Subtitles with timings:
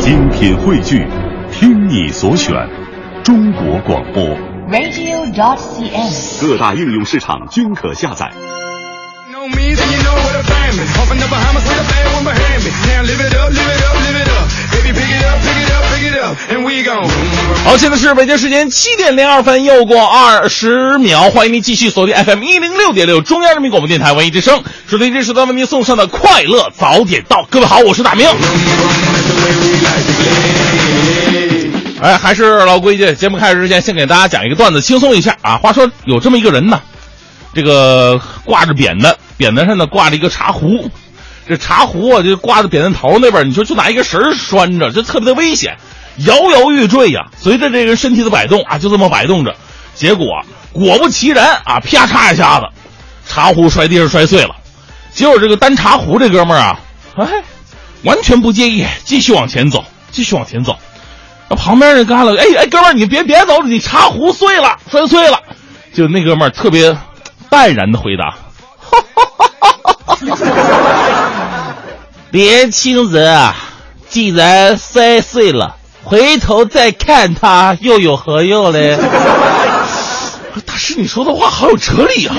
[0.00, 1.06] 精品汇聚，
[1.52, 2.54] 听你所选，
[3.22, 4.24] 中国广播。
[4.70, 6.46] radio d o t c s。
[6.46, 8.30] 各大应用市场均可下载。
[17.64, 27.46] 好，现在是北京时间七点零二分，又过二十秒，欢迎您继续锁定 FM 一零六点六中央人民广播电台文艺之声，收听这时段为您送上的快乐早点到。
[27.50, 28.26] 各位好，我是大明。
[32.02, 35.58] 哎，还是老规矩，节目开始之前，先给大家讲一个段子，轻松一下啊。
[35.58, 36.80] 话说有这么一个人呢，
[37.54, 40.90] 这个挂着扁担，扁担上呢挂着一个茶壶，
[41.46, 45.76] 这茶壶啊就挂在扁担头那边，你说就拿一个绳拴着，就特别的危险，
[46.24, 47.26] 摇摇欲坠呀。
[47.36, 49.54] 随着这个身体的摆动啊，就这么摆动着，
[49.94, 50.26] 结果
[50.72, 52.66] 果不其然啊，啪嚓一下子，
[53.28, 54.56] 茶壶摔地上摔碎了。
[55.12, 56.80] 结果这个担茶壶这哥们儿啊，
[57.16, 57.26] 哎，
[58.02, 60.76] 完全不介意，继续往前走，继续往前走。
[61.48, 65.40] 那旁边人干了，哎哎，哥们儿，你别别走，你茶壶碎了，摔碎了。
[65.92, 66.96] 就那哥们儿特别
[67.50, 68.34] 淡然的回答
[72.30, 73.56] ：“年轻人啊，
[74.08, 78.96] 既然摔碎了，回头再看它又有何用嘞？”
[80.64, 82.36] 大师，你说的话好有哲理啊！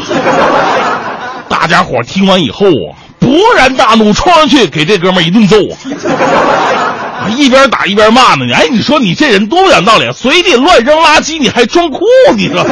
[1.50, 7.30] 大家伙听完以后啊，勃然大怒，冲上去给这哥们儿一顿揍 啊！
[7.38, 8.45] 一边打一边骂呢。
[8.53, 11.99] 哎，你说你这人多不讲道理，啊随地乱扔垃圾，你还装酷？
[12.36, 12.66] 你说？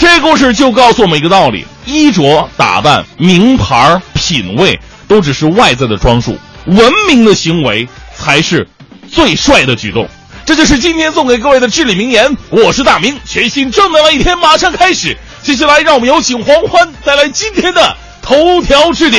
[0.00, 8.66] 这故事就告诉我们一个道理：衣着打扮、名牌、品味，都只是外在的装束，文明的行为才是
[9.10, 10.08] 最帅的举动。
[10.46, 12.34] 这就是今天送给各位的至理名言。
[12.48, 15.16] 我是大明，全新正能量一天马上开始。
[15.48, 19.18] 接下来，让我们有请黄欢带来今天的头条置顶。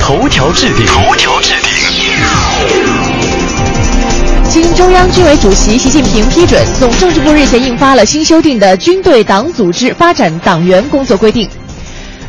[0.00, 1.70] 头条置顶，头条置顶。
[4.50, 11.46] 经中央军委主席习近平批准，总政治部日前印发了新修订的《军队党组织发展党员工作规定》。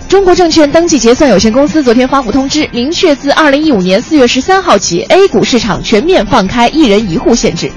[0.08, 7.72] 中国证券登记结算有限公司昨天发布通知，明确自二零一五年四月十三号起，A 股市场全面放开一人一户限制。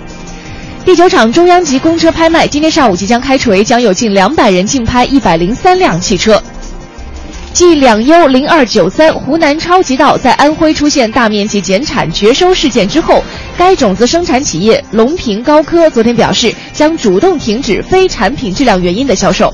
[0.83, 6.43] 第九场中央级公车拍卖今天上午即将开锤，将有近两百人竞拍一百零三辆汽车。
[7.53, 13.23] 继两优零二九三湖南超级稻在安徽出现大面积减产绝收事件之后，
[13.59, 19.53] 该种子生产企业龙平高科昨天表示，将主动停止非产品质量原因的销售。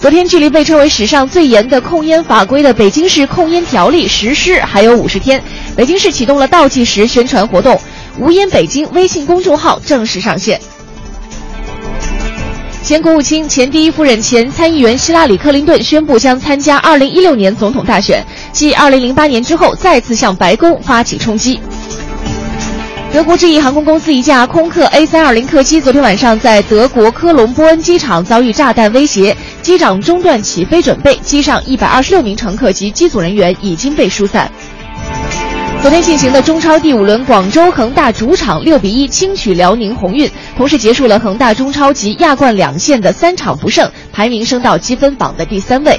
[0.00, 5.42] 昨天，距离被称为史上最严的控烟法规的北京市控烟条例实施还有五十天，
[5.76, 7.78] 北京市启动了倒计时宣传活动，
[8.18, 10.60] 无烟北京微信公众号正式上线。
[12.82, 21.60] 前国务卿、前第一夫人、前参议员希拉里·克林顿宣布将参加2016年总统大选，继2008年之后再次向白宫发起冲击。
[23.12, 34.50] 德国智翼航空公司一架空客 A320 客机昨天晚上在德国科隆波恩机场遭遇炸弹威胁，机长中断起飞准备，机上126名乘客及机组人员已经被疏散。
[35.80, 45.98] 昨天进行的中超第五轮，广州恒大主场六比一轻取辽宁宏运，同时结束了恒大中超及亚冠两线的三场不胜，排名升到积分榜的第三位。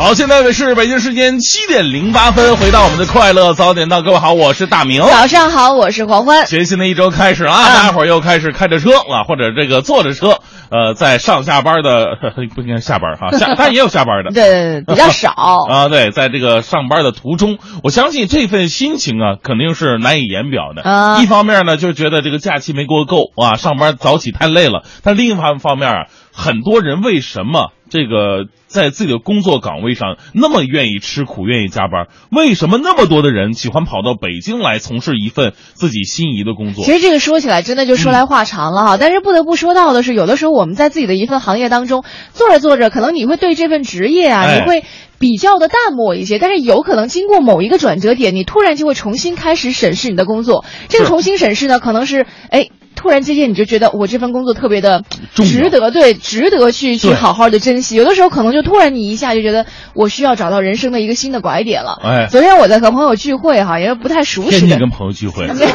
[0.00, 5.02] 好，现在是北京时间七点零八分，回到我们的快乐早点到，各位好，我是大明。
[5.02, 6.46] 早上好，我是黄欢。
[6.46, 10.38] 全新的一周开始了啊，大家伙儿又开始开着车啊，或者这个坐着车，
[10.70, 12.16] 呃，在上下班的
[12.56, 15.34] 不应该下班哈，下但也有下班的，对比较少。
[15.68, 20.80] 啊，对，在这个上班的途中，我相信这份心情啊，肯定是难以言表的。
[20.80, 32.06] 啊一方面呢，就觉得这个假期没过够啊，上班早起太累了；但另一方方面啊，很多人为什么这个在自己的工作岗位上那么愿意吃苦、愿意加班？
[32.30, 36.84] 为什么那么多的人喜欢跑到北京来从事一份自己心仪的工作？
[36.84, 44.84] 其实这个说起来真的就说来话长了哈，但是不得不说到的是，有的时候我们在自己的一份行业当中做着做着，可能你会对这份职业啊，哎你会
[45.18, 50.64] 比较的淡漠一些，但是有可能经过某一个转折点，你突然就会重新开始审视你的工作。
[50.88, 52.68] 这个重新审视呢，可能是哎。
[53.00, 55.02] 突然之间你就觉得我这份工作特别的
[55.34, 57.96] 值得，对，值得去去好好的珍惜。
[57.96, 59.64] 有的时候可能就突然你一下就觉得
[59.94, 61.98] 我需要找到人生的一个新的拐点了。
[62.04, 62.26] 哎。
[62.30, 65.70] 昨天我在和朋友聚会哈，因为不太熟悉的，天天跟朋友聚会， 没有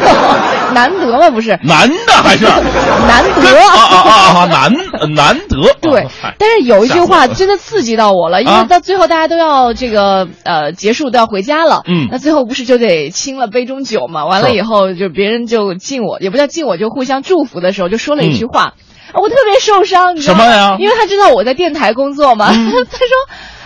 [0.76, 1.58] 难得嘛，不是？
[1.64, 2.46] 难的还是？
[3.08, 3.42] 难得。
[3.42, 5.58] 跟啊啊啊啊难难得。
[5.82, 6.06] 对
[6.38, 8.62] 但是有一句话真的刺激到我了，因啊。
[8.62, 12.08] 为到最后大家都要这个呃结束都要回家了，嗯。
[12.12, 14.26] 那最后不是就得清了杯中酒嘛？
[14.26, 18.64] 完了以后就别人就敬我，也不叫敬我，就互相祝福的时候就说了一句话，
[19.12, 20.44] 啊我特别受伤，你知道吗？
[20.44, 23.10] 什么呀嗯因为他知道我在电台工作嘛， 他说。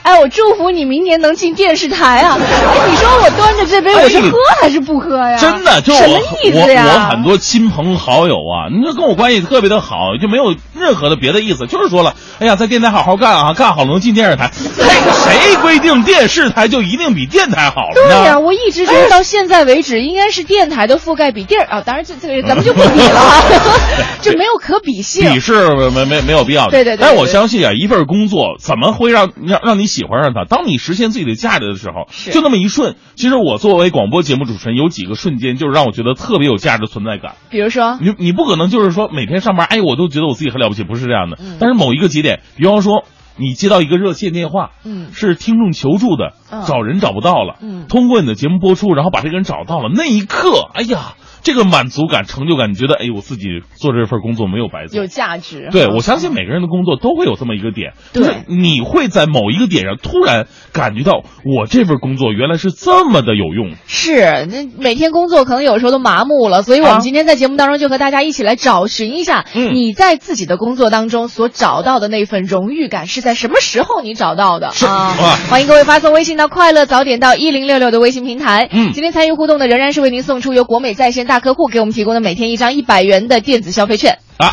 [0.09, 2.35] 哎，我祝福你明年能进电视台啊！
[2.39, 5.37] 哎，你说我端着这杯，我是哎喝还是不喝呀？
[5.37, 6.83] 真的，就我什么意思呀？
[6.87, 14.49] 我我很多亲朋好友啊，你说跟我关系特别的好，就没有任何的别的意思，就是说了，哎呀，在电台好好干啊，干好了能进电视台。
[14.79, 18.15] 嘿，谁规定电视台就一定比电台好了呢？
[18.17, 23.43] 对呀、我一直觉得到现在为止，应该是电台的覆盖比电啊，当然这这个咱们就不比了啊，
[24.21, 25.31] 就没有可比性。
[25.31, 26.71] 比是没没没有必要的。
[26.71, 30.45] 对对对对但我相信啊，一份工作怎么会让让让你喜欢上他？
[30.45, 32.95] 当你实现自己的价值的时候，就那么一瞬。
[33.15, 37.35] 其实我作为广播节目主持人，有几个瞬间就是让我觉得特别有价值存在感。
[37.49, 41.37] 比如说，你你不可能就是说每天上班，哎，我都觉得我自己很了不起，不是这样的。
[41.41, 43.03] 嗯但是某一个节点，比方说
[43.37, 55.69] 你接到一个热线电话，嗯是听众求助的，嗯找人找不到了，嗯通过你的节目播出，然后把这个人找到了，那一刻，哎呀，这个满足感、成就感，你觉得，哎，我自己做这份工作没有白做，有价值。
[55.71, 63.75] 对，我相信每个人的工作都会有这么一个点，对就是你会在某一个点上突然感觉到，我这份工作原来是这么的有用。
[63.87, 75.15] 是，那每天工作可能有时候都麻木了，所以我啊们今天在节目当中就和大家一起来找寻一下，嗯你在自己的工作当中所找到的那份荣誉感是在什么时候你找到的啊？
[75.49, 78.67] 欢迎各位发送微信到“快乐早点到一零六六”的微信平台。
[78.71, 84.17] 嗯今天参与互动的仍然是为您送出由国美在线大客户给我们提供的每天一张一百元的电子消费券。
[84.37, 84.51] 啊，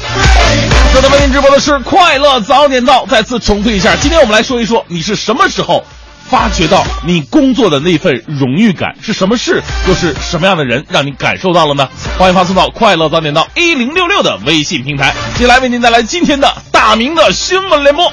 [0.92, 3.06] 正在为您直播的是快乐早点到。
[3.06, 5.82] 再次重复一下，今天我们来说一说你是什么时候
[6.28, 11.88] 发觉到你工作的那份荣誉感，是什么事，又是什么样的人让你感受到了呢？
[12.18, 15.14] 欢迎发送到快乐早点到一零六六的微信平台。
[15.34, 18.12] 接下来为您带来今天的大明的新闻联播。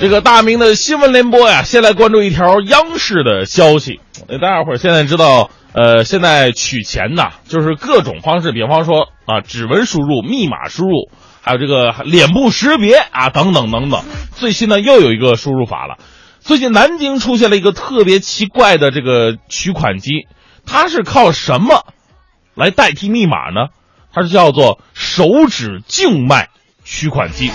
[0.00, 3.98] 这个大明的新闻联播呀，先来关注一条央视的消息。
[4.28, 11.10] 呃，大家伙现在知道，呃，现在取钱呐，就是各种方式，比方说啊，指纹输入、密码输入，
[11.42, 14.04] 还有这个脸部识别啊，等等等等。
[14.36, 15.96] 最新呢，又有一个输入法了。
[16.38, 20.28] 最近南京出现了一个特别奇怪的这个取款机，
[20.64, 21.84] 它是靠什么
[22.54, 23.70] 来代替密码呢？
[24.14, 26.50] 它是叫做手指静脉
[26.88, 27.50] 取款机。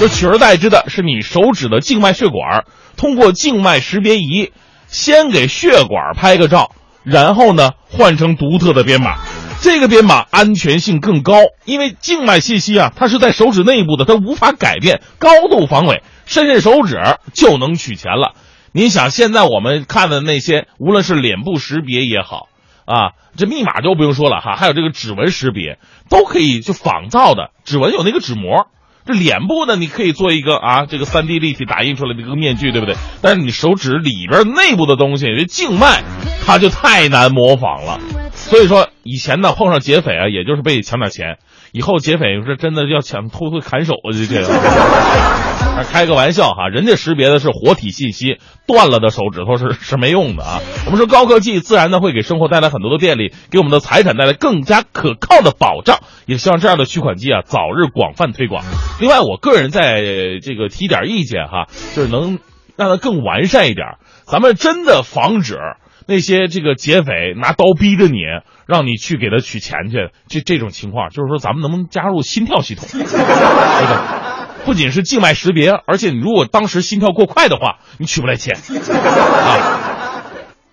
[0.00, 2.64] 就取而代之的是你手指的静脉血管，
[2.96, 4.50] 通过静脉识别仪，
[4.88, 6.72] 先给血管拍个照，
[7.04, 9.18] 然后呢换成独特的编码。
[9.60, 11.34] 这个编码安全性更高，
[11.64, 16.98] 因为静脉信息啊，它是在手指内部的，它无法改变，高度防伪，伸伸手指
[17.32, 18.34] 就能取钱了。
[18.72, 22.48] 你想，现在我们看的那些，无论是脸部识别也好，
[22.84, 28.68] 啊，这密码就不用说了哈，还有这个指纹识别，都可以就仿造的，指纹有那个指模。
[29.04, 32.94] 这脸部呢，你可以做一个啊，这个三 D 立体打印出来的一个面具，对不对？
[33.20, 36.04] 但是你手指里边内部的东西，这静脉，
[36.46, 37.98] 它就太难模仿了。
[38.32, 41.34] 所以说，以前呢碰上劫匪啊，也就是被抢点钱；
[41.72, 44.52] 以后劫匪是真的要抢偷偷砍手啊，这这个。
[45.90, 48.36] 开个玩笑哈，人家识别的是活体信息，
[48.66, 50.60] 断了的手指头是是没用的啊。
[50.84, 56.00] 我们说高科技自然呢会给生活带来很多的便利，给我们的财产带来更加可靠的保障。
[56.26, 58.62] 也希望这样的取款机啊早日广泛推广。
[59.00, 60.02] 另外，我个人在
[60.42, 62.38] 这个提点意见哈，就是能
[62.76, 63.96] 让它更完善一点。
[64.26, 65.58] 咱们真的防止
[66.06, 68.18] 那些这个劫匪拿刀逼着你，
[68.66, 72.86] 让你去给他取钱去，这这种情况，就是说咱们能不能加入心跳系统？
[72.92, 74.22] 这个。
[74.64, 79.80] 不仅是静脉识别，而且你如果当时心跳过快的话，你取不来钱啊。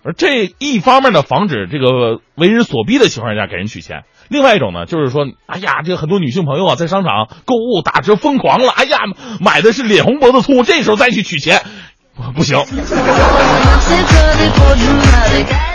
[0.04, 8.98] 而这一方面呢，防止这个为人所逼的情况下给人取钱；另外一种呢，就是说，哎呀，这个很多女性朋友啊，在商场购物打折疯狂了，哎呀，
[9.40, 11.60] 买的是脸红脖子粗，这时候再去取钱，
[12.34, 12.58] 不行。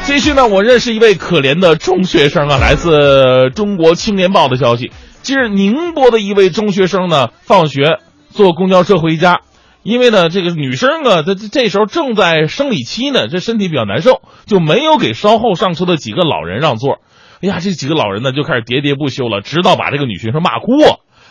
[0.04, 4.92] 继续呢，我认识一位可怜的中学生啊，来自中国青年报的消息。
[5.24, 8.00] 近日，宁波的一位中学生呢，放学
[8.30, 9.40] 坐公交车回家，
[9.82, 17.00] 因为呢，这个女生啊，她这时候正在生理期呢，这身体比较难受，就没有给稍后上车的几个老人让座。
[17.42, 20.72] 哎呀，这几个老人呢，就开始喋喋不休了，直到把这个女学生骂哭。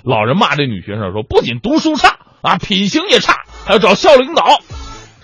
[0.02, 4.58] 老人骂这女学生说，不仅读书差啊，品行也差，还要找校领导。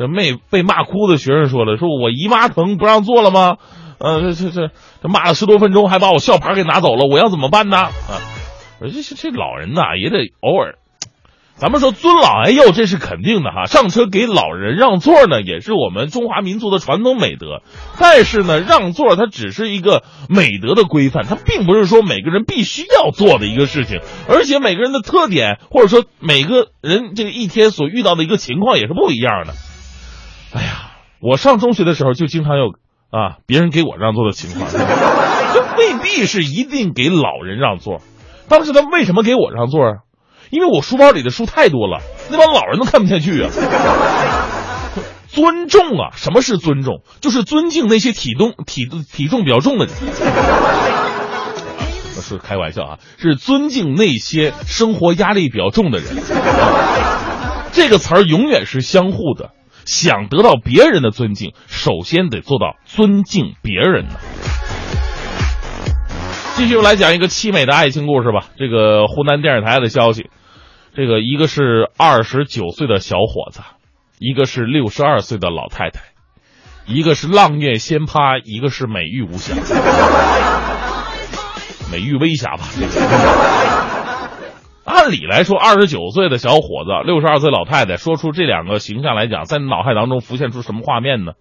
[0.01, 3.59] 这妹被骂哭的学生说了：“说我姨妈疼不让坐了吗？
[3.99, 4.71] 呃，这这这
[5.03, 7.77] 这骂了十多分钟，还把我校牌给拿走了，我要怎么办呢？”
[8.09, 8.17] 啊，
[8.81, 10.77] 这这这老人呐，也得偶尔，
[11.57, 13.67] 咱们说尊老爱幼，这是肯定的哈。
[13.67, 17.61] 上车给老人让座呢，也是我们中华民族的传统美德。
[17.99, 24.01] 但是呢，让座它只是一个美德的规范，它并不是说每个人必须要做的一个事情。
[24.31, 29.53] 而且每个人的特点，或者说每个人这个一天所遇到的一个情况也是不一样的。
[30.53, 32.73] 哎呀，我上中学的时候就经常有
[33.11, 34.81] 啊别人给我让座的情况， 这
[35.79, 38.01] 未必是一定给老人让座。
[38.49, 39.93] 当时他为什么给我让座啊？
[40.51, 43.51] 因为我书包里的书太多了，那帮老人都看不下去啊。
[45.29, 47.03] 尊重啊，什么是尊重？
[47.21, 49.95] 就是尊敬那些体重体体重比较重的人。
[52.21, 56.09] 是开玩笑啊，是尊敬那些生活压力比较重的人。
[57.73, 59.51] 这个词儿永远是相互的。
[59.91, 64.15] 想得到别人的尊敬，首先得做到尊敬别人呢。
[66.55, 68.47] 继续来讲一个凄美的爱情故事吧。
[68.57, 70.31] 这个湖南电视台的消息，
[70.95, 73.63] 这个一个是二十九岁的小伙子，
[74.21, 76.03] 一个是六十二岁的老太太，
[76.87, 79.57] 一个是浪月仙葩，一个是美玉无瑕，
[81.91, 82.69] 美玉微瑕吧。
[82.79, 82.87] 这个
[84.91, 91.33] 按理来说，二十九岁的小伙子，六十二岁老太太，说出这两个形象来讲，在脑海当中浮现出什么画面呢？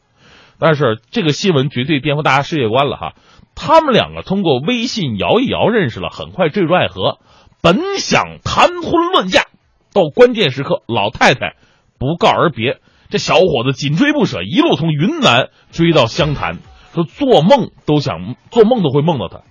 [0.60, 3.14] 但是这个新闻绝对颠覆大家世界观了哈！
[3.56, 7.18] 他们两个通过微信摇一摇认识了，很快坠入爱河，
[7.62, 9.46] 本想谈婚论嫁，
[9.94, 11.56] 到关键时刻，老太太
[11.98, 12.78] 不告而别，
[13.10, 16.60] 这小伙子紧追不舍，一路从云南追到湘潭，
[16.94, 19.42] 说做梦都想做梦都会梦到他，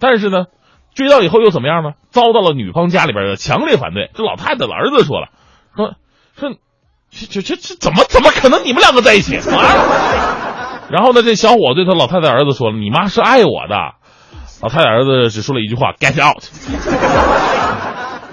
[0.00, 0.46] 但是呢。
[0.96, 1.90] 追到以后又怎么样呢？
[2.10, 4.10] 遭到了女方家里边的强烈反对。
[4.14, 5.28] 这老太太的儿子说了，
[5.76, 5.94] 说
[6.40, 6.56] 说，
[7.10, 10.88] 这这这怎么怎么可能你们两个在一起啊？
[10.90, 13.76] 然后呢，这小伙对他老太太儿子说了：“你妈是爱我的。”
[14.62, 16.42] 老太太儿子只说了一句话：“Get out。”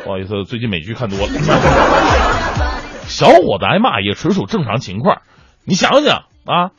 [0.05, 1.27] 不好意思，最近美剧看多了。
[3.07, 5.21] 小伙子挨骂也纯属正常情况。
[5.65, 6.71] 你想想啊，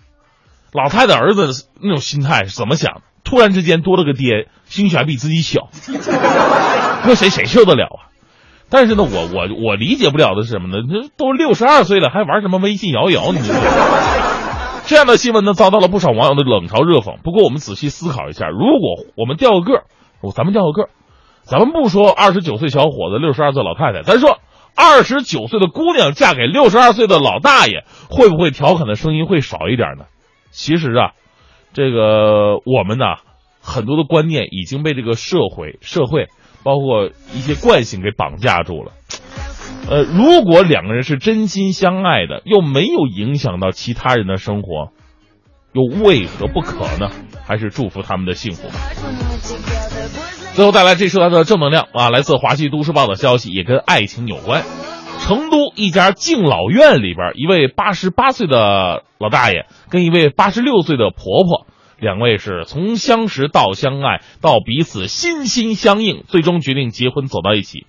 [0.72, 3.02] 老太太儿子那种心态是怎么想？
[3.24, 5.68] 突然之间多了个爹，心血还比自己小，
[7.06, 8.10] 搁谁谁受得了啊？
[8.68, 10.82] 但是呢，我我我理解不了的是什么呢？
[10.90, 13.30] 这都六十二岁了，还玩什么微信摇一摇？
[13.30, 13.64] 你知道吗
[14.84, 17.22] 这样的新闻呢，遭到了不少网友的冷嘲热讽。
[17.22, 19.84] 不过我们仔细思考一下，如果我们调个个，
[20.34, 20.88] 咱们调个个，
[21.44, 24.40] 咱们不说二十九岁小伙子、六十二岁老太太，咱说
[24.74, 30.06] 二十九岁的姑娘嫁给六十二岁的老大爷，会不会调侃的声音会少一点呢？
[30.50, 31.12] 其实啊。
[31.76, 33.04] 这个我们呢，
[33.64, 36.28] 很多的观念已经被这个社会、社会
[36.62, 38.92] 包括一些惯性给绑架住了。
[39.90, 44.92] 呃，如果两个人是真心相爱的，又没有影响到其他人的生活，
[45.72, 47.10] 又为何不可呢？
[47.46, 48.74] 还是祝福他们的幸福吧。
[50.54, 54.62] 最后带来这时段的正能量啊，来自华西都市报的消息，也跟爱情有关。
[55.20, 61.66] 成都一家敬老院里边，一位八十八岁的老大爷跟一位八十六岁的婆婆，
[61.98, 67.86] 两位是从相识到相爱，到彼此心心相印，最终决定结婚走到一起。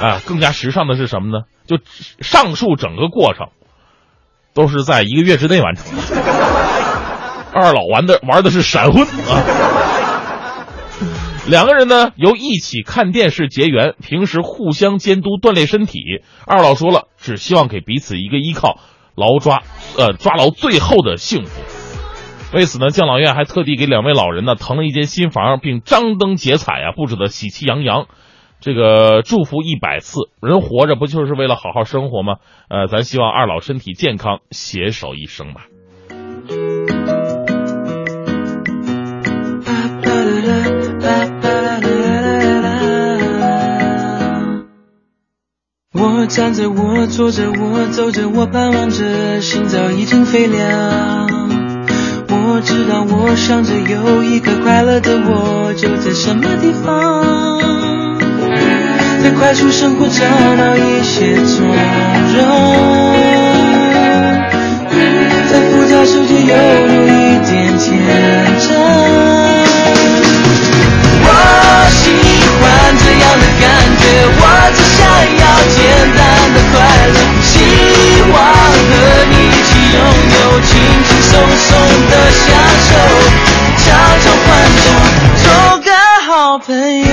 [0.00, 1.44] 啊，更加时尚的是什么呢？
[1.66, 1.78] 就
[2.20, 3.48] 上述整个过程，
[4.54, 6.02] 都是在一个月之内完成的。
[7.52, 9.44] 二老玩的玩的是闪婚啊。
[11.46, 16.22] 两个人呢，由一起看电视结缘，平时互相监督锻炼身体。
[16.46, 18.78] 二老说了，只希望给彼此一个依靠，
[19.16, 19.62] 牢抓，
[19.98, 21.60] 呃，抓牢最后的幸福。
[22.52, 28.06] 为此呢，敬老院还特地给两位老人呢腾了一间新房，并张灯结彩啊，布置的喜气洋洋。
[28.60, 32.36] 这个祝福一百次，人活着不就是为了好好生活吗？
[32.68, 35.62] 呃，咱希望二老身体健康，携手一生吧。
[45.94, 51.31] 我站着，我坐着，我走着，我盼望着，心早已经飞凉。
[52.44, 57.62] 我知道我想着有一个快乐的我就在什么地方。
[59.22, 60.24] 在快速生活找
[60.56, 62.42] 到一些从容
[65.48, 67.86] 在复杂世界有多一点天
[68.58, 68.66] 真
[71.22, 71.28] 我
[71.94, 72.02] 喜
[72.58, 72.60] 欢
[72.98, 73.64] 这样的感
[74.00, 74.02] 觉
[74.40, 74.42] 我
[74.74, 75.00] 只想
[75.38, 75.78] 要简
[76.18, 76.20] 单
[76.52, 76.74] 的快
[77.06, 77.52] 乐希
[78.32, 78.34] 望
[78.88, 78.90] 和
[79.30, 80.02] 你一起拥
[80.34, 80.91] 有。
[81.32, 81.70] 松松
[82.10, 82.44] 的小
[82.84, 82.90] 手
[83.78, 83.84] 悄
[84.22, 84.46] 悄唤
[84.76, 84.84] 醒
[85.42, 85.44] 做
[85.78, 85.88] 个
[86.26, 86.68] 好朋
[87.00, 87.10] 友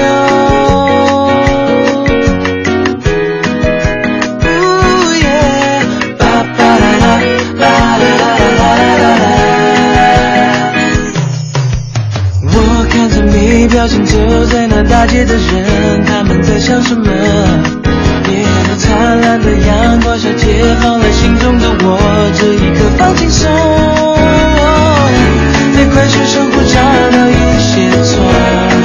[12.43, 12.53] 我
[12.91, 14.11] 看着你表情就
[14.47, 17.07] 在那大街的人他们在想什么？
[18.29, 18.45] 耶
[18.77, 21.97] 灿烂的阳光下解放了心中的我
[22.37, 24.08] 这一刻放轻松。
[25.79, 26.75] 在快速生活找
[27.09, 28.21] 到一些从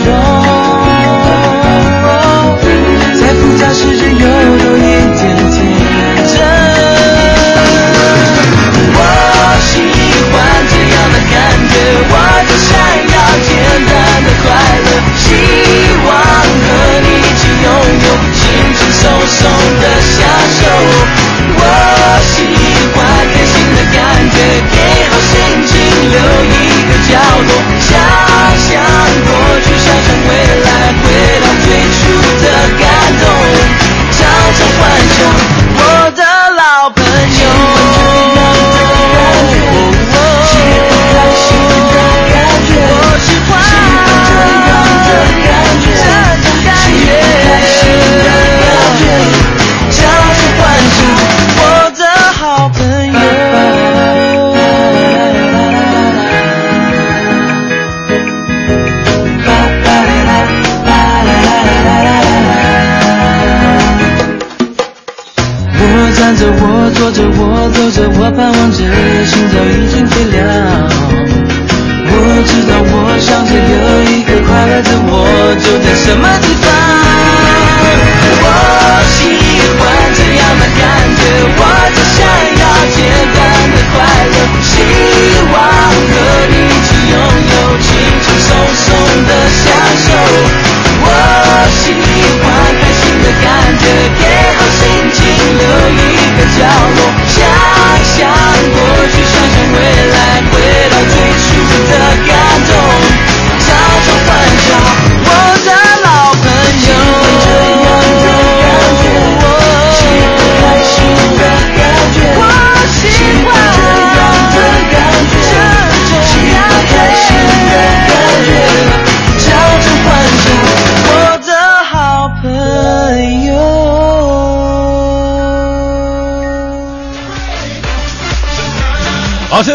[0.05, 0.09] 容，
[3.19, 4.17] 在复杂世界又
[4.59, 4.81] 多一
[5.19, 5.21] 点
[5.51, 5.59] 天
[6.25, 6.33] 真。
[8.95, 8.99] 我
[9.61, 9.73] 喜
[10.31, 10.33] 欢
[10.71, 11.35] 这样的感
[11.69, 11.75] 觉，
[12.11, 12.15] 我
[12.47, 12.71] 只想
[13.11, 13.51] 要简
[13.91, 14.47] 单的快
[14.85, 14.87] 乐，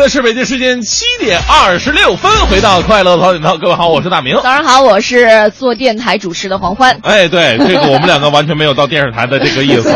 [0.10, 4.36] 是北京时间七点二十六分，回到快乐早点到，各位好，我是大明。
[4.38, 7.00] 早上好，我是做电台主持的黄欢。
[7.04, 9.88] 哎，对，这个我们两个完全没有到电视台的这个意思，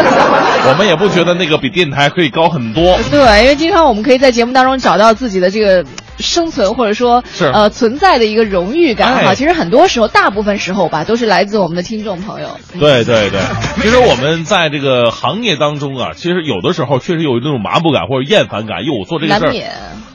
[0.67, 2.99] 我们也不觉得那个比电台可以高很多。
[3.09, 5.83] 对，因为经常我们可以在节目当中找到自己的这个
[6.19, 9.21] 生存或者说是呃存在的一个荣誉感哈。
[9.31, 12.57] 哎其实很多时候，大部分时候吧，都是来自我们的听众朋友。
[12.79, 13.39] 对对对，
[13.81, 19.53] 其实我们在这个行业当中啊，其实有的时候确实有那种麻木感或者厌烦感，哟，我做这个事儿。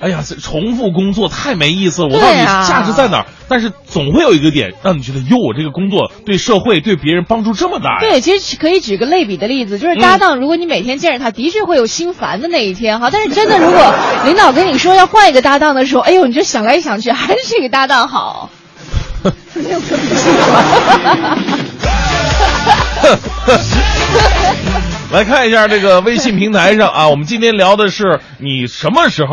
[0.00, 3.26] 哎呀，这重复工作太没意思了，我到底价值在哪儿？
[3.48, 8.01] 但是总会有一个点让你觉得，哟，我这个工作对社会对别人帮助这么大。
[8.01, 13.09] 对，其实可以举个类比的例子，就是搭档，如果你每天见着他，的确会有心烦的那一天哈。
[13.11, 13.94] 但是真的，如果
[14.27, 18.51] 领导跟你说要换一个搭档的时候，哎呦，你就想来想去，还是这个搭档好。
[25.11, 29.31] 来看一下这个微信平台上啊，我们今天聊的是你什么时候。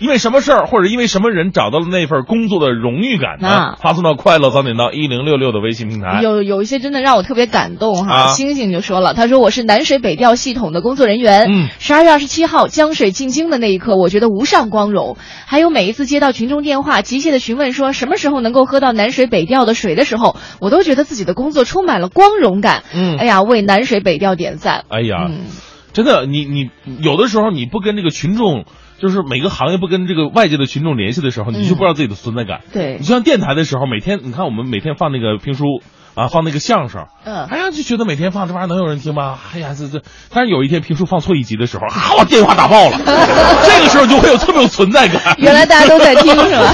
[0.00, 3.48] 因为什么事儿，或者因为什么人找到了那份工作的荣誉感呢？
[3.48, 6.20] 啊发送到快乐早点到一零六六的微信平台。
[6.22, 8.14] 有有一些真的让我特别感动哈。
[8.14, 11.46] 啊星星就说了，他说我是南水北调系统的工作人员。
[11.50, 15.16] 嗯十二月二十七号江水进京的那一刻，我觉得无上光荣。
[15.46, 22.84] 还有每一次接到群众电话，急切的询问说什么时候能够喝到南水北调的水的时候，我都觉得自己的工作充满了光荣感。
[22.94, 24.84] 嗯哎呀，为南水北调点赞。
[24.88, 25.40] 哎呀，嗯
[25.92, 26.70] 真的，你你
[27.02, 28.64] 有的时候你不跟这个群众，
[29.02, 32.60] 就是每个行业不跟这个外界的群众联系的时候，你就不知道自己的存在感。
[32.72, 35.64] 对你就像电台的时候，每天你看我们每天放那个评书
[36.14, 39.36] 啊，放那个相声，嗯哎呀就觉得每天放这玩意儿能有人听吗？
[39.52, 42.96] 哎呀这这，但是有一天评书放错一集的时候，啊我电话打爆了，
[43.66, 45.34] 这个时候就会有特别有存在感。
[45.38, 46.72] 原来大家都在听是吧？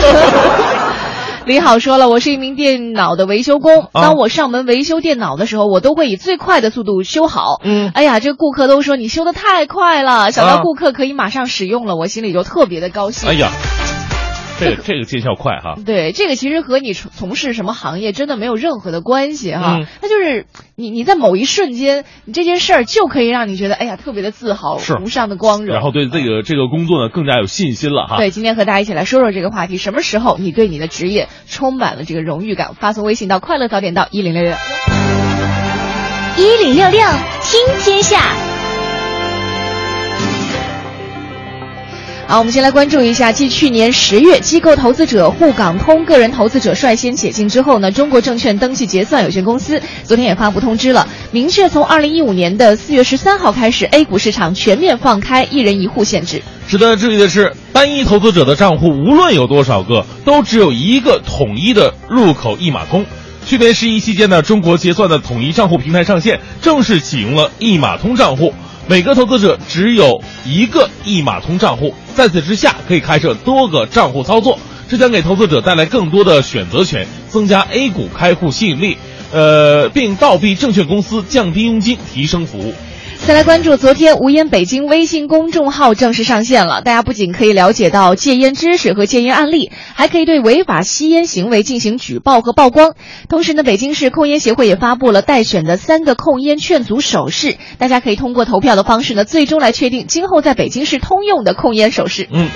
[1.48, 3.84] 李好说了，我是一名电脑的维修工。
[3.92, 7.62] 啊当我上门维修电脑的时候，我都会以最快的速度修好。
[7.64, 13.30] 嗯哎呀，这个顾客都说你修的太快了，想啊到顾客可以马上使用了，我心里就特别的高兴。
[13.30, 13.50] 哎呀，
[14.59, 15.77] 这个这个见效快哈。
[15.87, 25.75] 对，这个其实和你从从事什么行业真的没有任何的关系哈，嗯那就是你你在某一瞬间，你这件事儿就可以让你觉得哎呀特别的自豪，是无上的光荣。
[25.75, 28.16] 然后对这个这个工作呢更加有信心了哈。
[28.16, 29.77] 对，今天和大家一起来说说这个话题。
[29.77, 32.75] 什么时候你对你的职业充满了这个荣誉感？
[32.75, 34.53] 发送微信到快乐早点到一零六六。
[36.37, 37.01] 一零六六
[37.42, 38.58] 听天下。
[42.30, 56.42] 好，我们先来关注一下，继去年十月机构投资者沪港通个人投资者率先解禁之后呢，中国证券登记结算有限公司昨天也发布通知了，明确从二零一五年的四月十三号开始，A 股市场全面放开一人一户限制。
[56.68, 63.06] 值得注意的是，单一投资者的账户无论有多少个，都只有一个统一的入口一码通。
[63.46, 68.52] 去年十一期间呢，中国结算的统一账户平台上线，正式启用了一码通账户。
[68.90, 78.96] 每个投资者只有一个一码通账户，在此之下可以开设多个账户操作，这将给投资者带来更多的选择权，增加 A 股开户吸引力，
[79.31, 82.72] 呃，并倒逼证券公司降低佣金，提升服务。
[83.28, 86.80] 再来关注，昨天无烟北京微信公众号正式上线了。
[86.80, 92.94] 大家不仅可以了解到戒烟知识和戒烟案例，还可以对违法吸烟行为进行举报和曝光。
[93.28, 102.26] 同时呢，北京市控烟协会也发布了待选的三个控烟劝阻手势，大家可以通过投票的方式呢，最终来确定今后在北京市通用的控烟手势。
[102.32, 102.48] 嗯。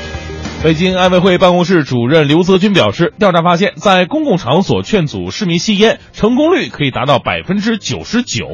[0.64, 8.46] 北京安委会办公室主任刘泽军表示，调查发现，在公共场所劝阻市民吸烟，成功率可以达到百分之九十九。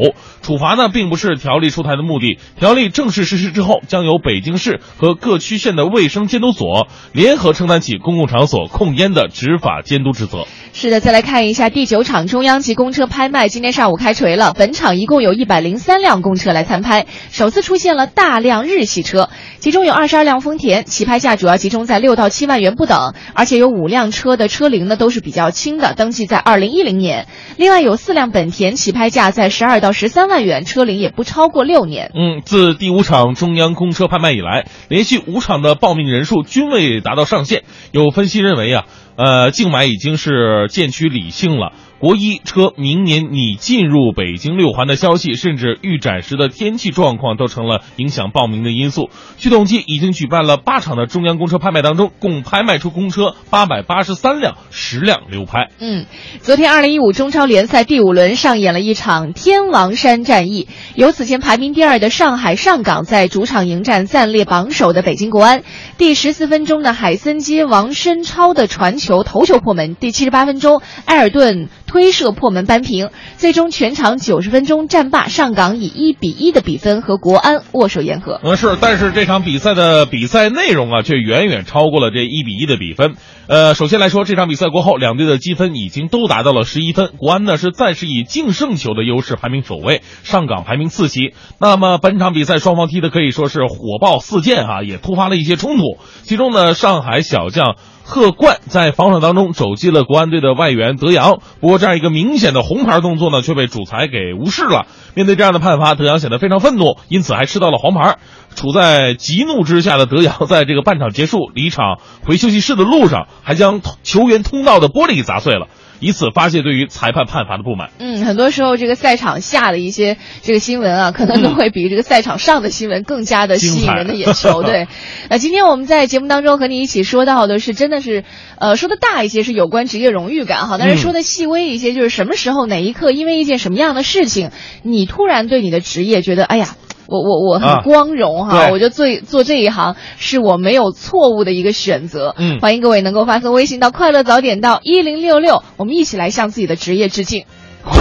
[0.48, 2.38] 处罚呢，并不是条例出台的目的。
[2.58, 10.46] 条例正式实施之后，将由北京市和各区县的卫生监督所联合承担起公共场所控烟的执法监督职责。
[10.72, 14.54] 是的，再来看一下第九场中央级公车拍卖，今天上午开锤了。
[14.56, 21.98] 本场一共有一百零三辆公车来参拍，首次出现了大量日系车，其中有二十二辆丰田，起拍价主要集中在。
[21.98, 27.26] 六到七万元不等，而且有五辆车的车龄呢都是比较轻的，登记在二零一零年。
[27.56, 32.12] 另外有四辆本田，起拍价在十二到十三万万元，车龄也不超过六年。
[32.14, 37.64] 嗯，自第五场中央公车拍卖以来，连续五场的报名人数均未达到上限。
[37.90, 38.86] 有分析认为啊，
[39.18, 41.72] 呃，竞买已经是渐趋理性了。
[41.98, 49.10] 国一车明年拟进入北京六环的消息，甚至预展时的天气状况都成了影响报名的因素。
[49.36, 55.70] 据统计，已经举办了八场的中央公车拍卖当中，共拍卖出公车八百八十三辆，十辆流拍。
[55.80, 56.06] 嗯，
[56.40, 65.64] 昨天二零一五中超联赛第五轮上演了一场天王山战役，由此前排名第二的上海上港在主场迎战暂列榜首的北京国安。
[65.96, 69.94] 第十四分钟的海森接王申超的传球球头球破门。
[69.94, 71.68] 第七十八分钟，埃尔顿。
[71.88, 78.38] 推射破门扳平，最终全场九十分钟战罢，上港以一比一的比分和国安握手言和。
[78.44, 83.14] 嗯，是，但是这场比赛的比赛内容啊，却远远超过了这一比一的比分。
[83.46, 91.32] 呃，首先来说，这场比赛过后，两队的积分已经都达到了十一分，国安呢是暂时以净胜球的优势排名首位，上港排名次席。
[91.58, 97.76] 那么本场比赛双方踢的可以说是火爆四溅哈，也突发了一些冲突，其中呢，上海小将。
[98.08, 104.86] 特冠在防守当中肘击了国安队的外援德阳，不过这样一个明显的红牌动作呢，却被主裁给无视了。
[105.14, 108.16] 面对这样的判罚，德阳显得非常愤怒，因此还吃到了黄牌。
[108.56, 115.66] 处在极怒之下的德阳，在这个半场结束离场回休息室的路上，还将球员通道的玻璃给砸碎了。
[116.00, 117.90] 以此发泄对于裁判判罚的不满。
[117.98, 124.62] 嗯，很多时候这个赛场下的一些这个新闻啊，可能都会比这个赛场上的新闻更加的吸引人的眼球。
[124.62, 124.86] 对，
[125.28, 128.24] 那今天我们在节目当中和你一起说到的是，真的是，
[128.58, 134.50] 呃，说的大一些是有关职业荣誉感哈，但是说的细微一些，就是什么时候哪一刻，因为一件什么样的事情，
[134.82, 136.76] 你突然对你的职业觉得，哎呀。
[137.08, 142.34] 我我我很光荣哈，我就做做这一行是我没有错误的一个选择。
[142.36, 147.46] 嗯，欢迎各位能够发送微信到快乐早点到一零六六，我们一起来向自己的职业致敬。
[147.82, 147.98] 快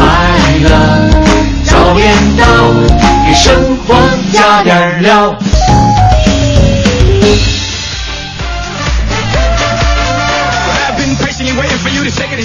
[0.62, 0.70] 乐
[1.63, 2.46] 早点到，
[3.26, 3.96] 给生活
[4.34, 5.34] 加点料。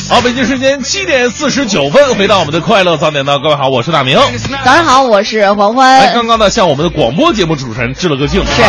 [0.09, 4.17] 好，北京时间七点四十九分，回到我们的快乐早点到，各位好，我是大明。
[4.65, 5.99] 早上好，我是黄欢。
[5.99, 8.43] 哎，刚刚呢，向我们的广播节目主持人致了个敬。
[8.47, 8.63] 是，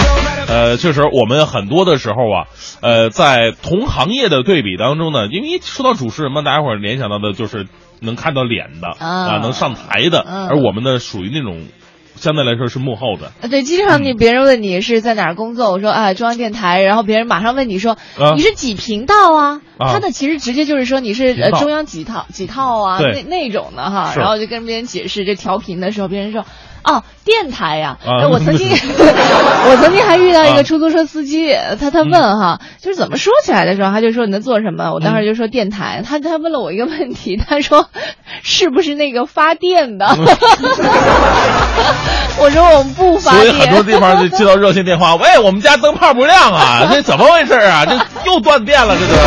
[0.48, 2.48] 呃，确实，我们很多的时候啊，
[2.82, 7.68] 呃，在同行业的对比当中呢，因为说到主持人嘛，大家伙儿联想到的就是
[8.02, 11.68] 能看到脸的啊，能上台的，而我们呢，属于那种。
[12.24, 17.98] 相对来说是幕后的，对，经常你别人问你是在哪儿工作，我说啊中央电台，然后别人马上问你说
[18.36, 19.62] 你是几频道啊？
[19.78, 26.46] 他的其实直接就是说你是呃中央几套几套啊那那种的哈，然后就跟别人解释这调频的时候，别人说。
[26.84, 27.98] 哦，电台呀！
[28.30, 34.92] 我曾经， 我曾经还遇到一个出租车司机，他他问哈，就是怎么说起来的时候，他就说你在做什么？
[34.94, 36.04] 我当时就说电台。
[36.06, 37.90] 他他问了我一个问题，他说
[38.44, 40.08] 是不是那个发电的？
[42.44, 43.46] 我说我们不发电。
[43.46, 47.86] 所以很多地方就接到热线电话， 喂，我们家灯泡不亮啊， 这怎么回事啊？
[47.86, 47.96] 这
[48.30, 49.14] 又断电了，这都。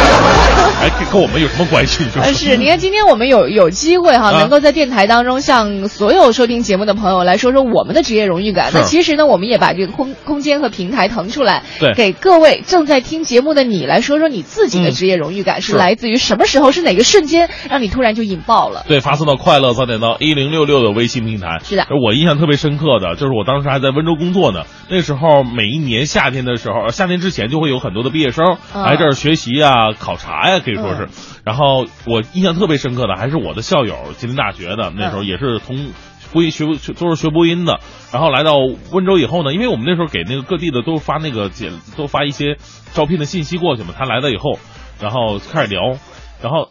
[0.82, 2.04] 哎，跟我们有什么关系？
[2.22, 7.46] 是是，你看今天我们有有机会哈，能够在电台当中向所有收听节目的朋友来说。
[7.46, 8.72] 说说我们的职业荣誉感。
[8.74, 18.84] 那其实呢，我们也把这个空空间和平台腾出来，对给各位正在听节目的你来说说你自己的嗯职业荣誉感是是来自于什么时候，是哪个瞬间让你突然就引爆了？
[18.88, 21.60] 对，发送到快乐早点到一零六六的微信平台。
[21.62, 31.08] 是的我印象特别深刻的就是我当时还在温州工作呢，那时候每一年夏天的时候，呃夏天之前就会有很多的毕业生嗯来这儿学习啊、考察呀、可以说是。
[31.44, 35.92] 然后我印象特别深刻的还是我的校友，吉林大学的，那时候也是从。
[36.32, 37.78] 播音学学都是学播音的，
[38.12, 38.56] 然后来到
[38.90, 42.56] 温州以后呢，因为我们那时候给那个各地的都发那个简都发一些
[42.92, 44.58] 招聘的信息过去嘛，他来了以后，
[45.00, 45.96] 然后开始聊，
[46.42, 46.70] 然后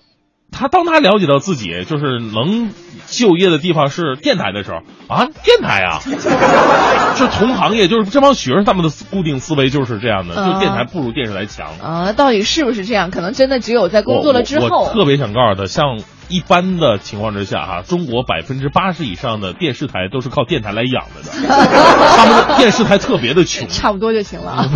[0.51, 2.69] 他当他了解到自己就是能
[3.07, 4.77] 就业的地方是电台的时候
[5.07, 5.99] 啊，电台啊，
[7.15, 11.67] 是同行业，就是这帮学生他们的固定思维就是这样的，啊就电台不如电视台强。
[11.79, 13.11] 啊，到底是不是这样？
[13.11, 23.67] 可能真的只有在工作了之后我特别想告诉他，像一般的情况之下哈，中国百分之八十以上的电视台都是靠电台来养着的， 他们的电视台特别的穷。
[23.67, 24.69] 差不多就行了啊。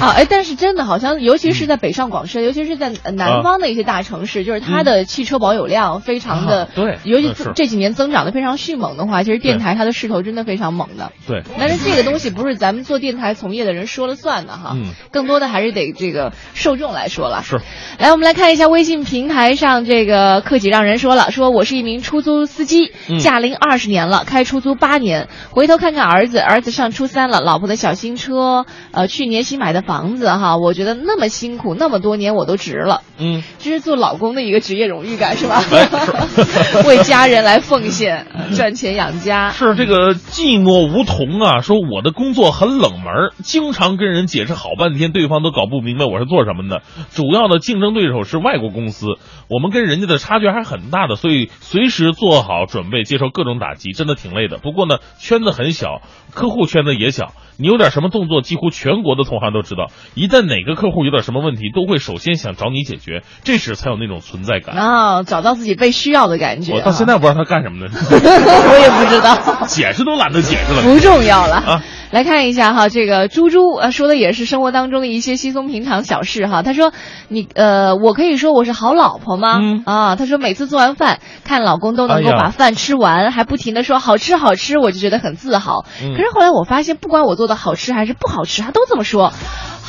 [0.00, 11.10] 啊，哎，但是真的好像，尤其是在北上广深，尤其是在呃南方的一些大城市，就是它的汽车保有量非常的，啊对尤其这几年增长的非常迅猛的话，其实电台它的势头真的非常猛的。
[11.26, 17.42] 对，但是这个东西不是咱们做电台从业的人说了算的哈，嗯更多的还是得这个受众来说了。
[17.42, 17.60] 是，
[17.98, 35.88] 来，我们来看一下微信平台上这个克己让人说了，说我是一名出租司机，嗯驾龄二十年了，开出租八年，回头看看儿子，儿子上初三了，老婆的小新车，呃，去年新买的房子哈，我觉得那么辛苦，那么多年我都值了，嗯，这是做老公的一个职业荣誉感是吧哎？
[36.86, 39.50] 为家人来奉献，赚钱养家。
[39.50, 46.82] 是这个寂寞梧桐啊，说我的工作很冷门，经常跟人解释好半天，对方都搞不明白我是做什么的。
[47.10, 49.07] 主要的竞争对手是外国公司，
[49.48, 54.58] 我们跟人家的差距还很大的，所以随时做好准备接受各种打击，真的挺累的。
[54.58, 56.02] 不过呢，圈子很小，
[56.34, 59.86] 客户圈子也小，你有点什么动作，几乎全国的同行都知道。
[60.14, 64.76] 一旦哪个客户有点什么问题，都会首先想找你解决，这时才有那种存在感。
[64.76, 66.74] 啊，找到自己被需要的感觉。
[66.74, 69.66] 我到现在不知道他干什么呢， 我也不知道。
[69.66, 70.82] 解释都懒得解释了。
[70.82, 71.82] 不重要了啊。
[72.10, 76.62] 来看一下哈，这个猪猪呃说的也是生活当中的一些稀松平常小事哈。
[76.62, 76.94] 他说
[77.28, 85.84] ：“你呃，我可以说我是好老婆吗？”嗯啊，他说每次做完饭，看老公都能够把饭吃完，还不停的说好吃好吃，我就觉得很自豪。
[86.02, 89.32] 嗯可是后来我发现，不管我做的好吃还是不好吃，他都这么说。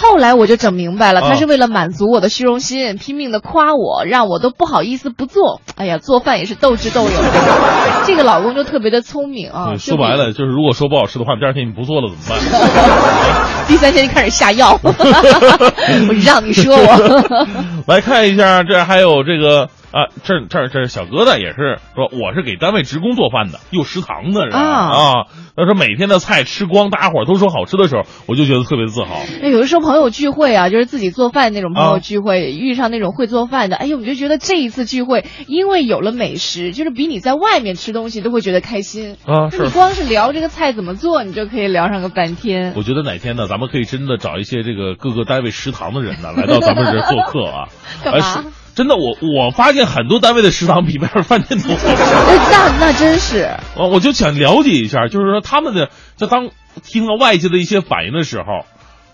[0.01, 5.59] 后来我就整明白了，啊他是为了满足我的虚荣心，拼命的夸我，让我都不好意思不做。
[5.75, 7.21] 哎呀，做饭也是斗智斗勇的，
[8.07, 9.75] 这个老公就特别的聪明啊。
[9.77, 12.39] 说白了就是，如果说不好吃的话，第二天你不做了怎么办？
[13.67, 17.83] 第三天就开始下药， 我让你说我。
[17.85, 25.13] 来看一下，这还有这个啊，这这这小疙瘩也是说，我是给单位职工做饭的，有食堂的人啊啊。
[25.55, 29.19] 他说每天的菜吃光，大家伙儿都说好吃的时候，我就觉得特别自豪。
[29.41, 39.17] 那有的时候朋友聚会啊，就是自己做饭那种朋友啊聚会，遇上那种会做饭的，哎呦，我就觉得这一次聚会，因为有了美食，就是比你在外面吃东西都会觉得开心。
[39.25, 39.69] 啊，是你。
[39.71, 42.73] 光是聊这个菜怎么做，你就可以聊上个半天。
[42.77, 47.67] 我觉得哪天呢，咱们可以真的找一些这个各个单位食堂的人呢，来到咱们这儿做客啊。
[48.03, 48.45] 干嘛
[48.79, 51.85] 真的，我我发现很多单位的食堂比外边饭店都好吃。
[51.85, 56.49] 哎那那真是，我我就想了解一下，就是说他们的，就当
[56.81, 58.65] 听到外界的一些反应的时候，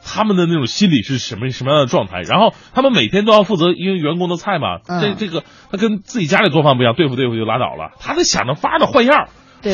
[0.05, 2.21] 他们的那种心理是什么什么样的状态？
[2.21, 9.29] 然后他们每天都要负责因为员工的菜嘛，嗯这这个他跟自己家里做饭不一样，对付对付就拉倒了，他得想着法儿的换样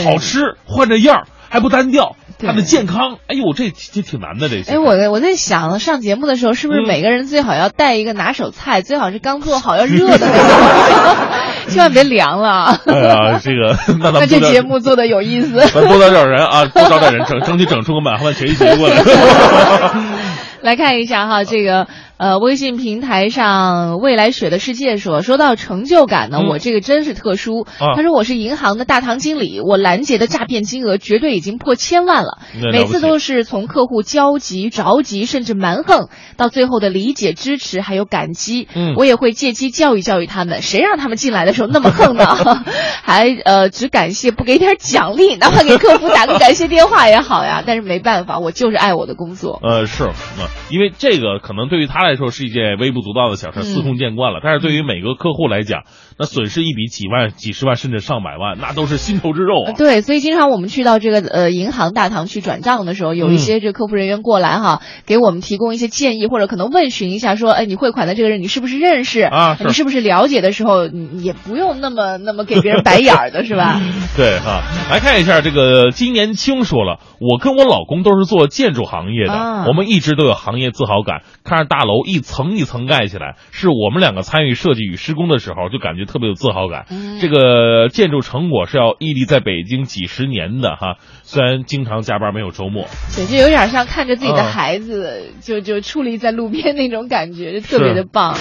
[0.05, 4.71] 好吃换着样儿还不单调，对他的健康，哎呦，这这挺难的这些。
[4.71, 12.79] 哎，我我在想上节目的时候，是不是嗯每个人最好要带一个拿手菜，最好是刚做好要热的那 种，千万别凉了。
[12.85, 15.59] 哎呀，这个 那这节目做的有意思。
[15.67, 19.03] 咱多找点人啊，多找点人，整争取整出个满汉全席过来。
[20.61, 21.87] 来看一下哈，这个
[22.21, 27.61] 呃，微信平台上未来雪的世界说，说到成就感呢，嗯我这个真是特殊。
[27.79, 38.67] 啊他说我是银行的大堂经理，我拦截的诈骗金额绝对已经破千万了，了每次都是从客户焦急、着急，甚至蛮横，到最后的理解、支持还有感激。
[38.75, 42.25] 嗯我也会借机教育教育他们，谁让他们进来的时候那么横呢？
[43.01, 47.63] 还呃只感谢不给点奖励，哪怕给客服打个感谢电话也好呀。
[47.65, 49.59] 但是没办法，我就是爱我的工作。
[49.63, 54.39] 呃，是，嗯，因为这个可能对于他来来说是一件微不足道的小事，嗯司空见惯了。
[54.43, 55.83] 但是对于每个客户来讲，
[56.19, 59.71] 那损失一笔几万、几十万甚至上百万，那都是心头之肉啊。
[59.71, 73.79] 对，所以经常我们去到这个呃银行大堂去转账的时候，有一些这个客服人员过来哈，给我们提供一些建议，或者可能问询一下说，哎，你汇款的这个人你是不是认识啊你是不是了解的时候，你也不用那么那么给别人白眼儿的是吧？
[74.17, 81.21] 对哈、来看一下这个金年青说了，我跟我老公都是做建筑行业的，啊我们一直都有行业自豪感。
[81.43, 86.85] 看着大楼一层一层盖起来，是我们两个参与设计与施工的时候，就感觉特别有自豪感。
[86.89, 92.87] 嗯这个建筑成果是要屹立在北京几十年的哈，虽然经常加班没有周末。
[93.15, 98.35] 对，就有点像看着自己的嗯孩子、就就矗立在路边那种感觉，就特别的棒。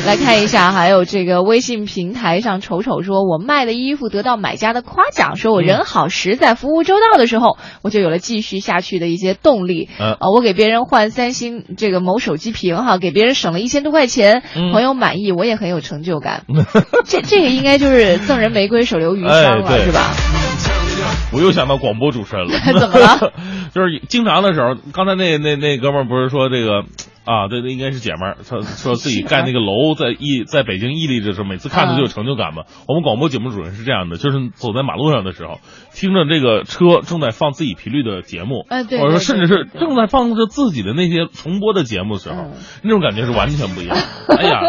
[0.06, 9.88] 来看一下，还有这个微信平台上，丑丑说，我卖的衣服得到买家的夸奖，说我人好实在，服务周到的时候，我就有了继续下去的一些动力。
[9.98, 16.44] 嗯啊，我给别人换三星这个某手机屏哈，给别人省了一千多块钱，嗯朋友满意，我也很有成就感。
[17.06, 20.10] 这这个应该就是赠人玫瑰，手留余香了，哎是吧？
[21.32, 23.32] 我又想到广播主持人了，怎么了？
[23.74, 26.82] 就是经常的时候，刚才那那那哥们儿不是说这个
[27.30, 32.64] 啊，对，对，应该是姐们儿，她说自己盖那个楼在屹在北京屹立的时候，每次看着就有成就感嘛。
[32.88, 35.60] 我们广播节目主任是这样的，就是走在马路上的时候，
[35.92, 43.96] 听着这个车正在放自己频率的节目，哎对或者说甚至是正在放着自己的那些重播的节目的时候，嗯那种感觉是完全不一样。
[44.28, 44.60] 哎呀，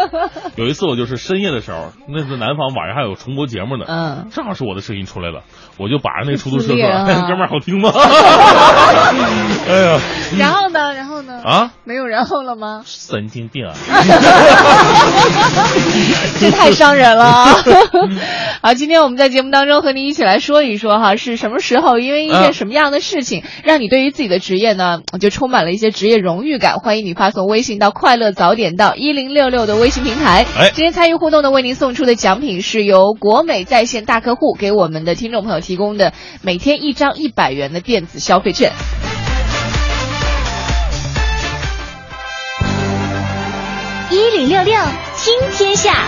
[0.55, 5.43] 有一次我就是深夜的时候，那次南方晚上还有重播节目呢，嗯正好是我的声音出来了，
[5.77, 7.91] 我就把着那出租车说：“撕裂啊哥们儿好听吗？”
[9.67, 9.99] 哎呀，
[10.39, 10.93] 然后呢？
[10.93, 11.41] 然后呢？
[11.43, 12.81] 啊，没有然后了吗？
[12.85, 13.73] 神经病啊！
[16.39, 17.47] 这 太伤人了啊！
[18.61, 26.75] 好，今天我们在节目当中和您一起来说一说哈，是什么时候因为一件啊什么样的事情，让你对于自己的职业呢就充满了一些职业荣誉感？
[26.75, 30.45] 欢迎你发送微信到“快乐早点到一零六六”的微信平台。
[30.57, 38.71] 哎今天参与互动的为您送出的奖品是由国美在线大客户给我们的听众朋友提供的每天一张一百元的电子消费券。
[44.11, 44.75] 一零六六
[45.17, 46.05] 听天下，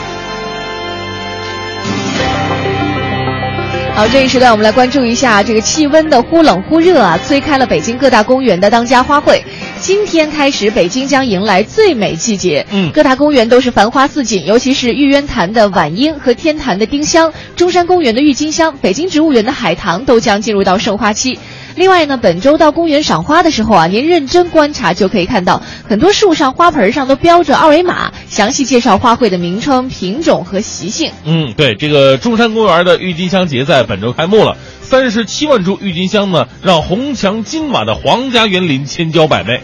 [3.95, 9.39] 好，这一时段我们来关注一下这个气温的忽冷忽热啊，催开了北京各大公园的当家花卉。
[9.79, 12.65] 今天开始，北京将迎来最美季节。
[12.71, 21.37] 嗯各大公园都是繁花似锦，尤其是玉渊潭的晚樱和天坛的丁香，中山公园的郁金香，北京植物园的海棠都将进入到盛花期。
[21.75, 31.11] 另外呢，本周到公园赏花的时候啊，您认真观察就可以看到，很多树上花盆上都标着二维码，详细介绍花卉的名称、品种和习性。
[31.25, 39.61] 嗯，对，这个中山公园的郁金香节在本周开幕了，三十七万株郁金香呢，让红墙金瓦的皇家园林千娇百媚。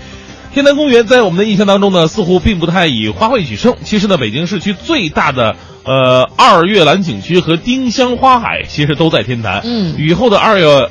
[0.51, 3.75] 天坛公园在我们的印象当中呢，似乎并不太以花卉取胜。
[3.83, 9.61] 其实呢，北京市区最大的呃二月兰景区和丁香花海其实都在天坛。
[9.63, 10.89] 嗯雨后的二月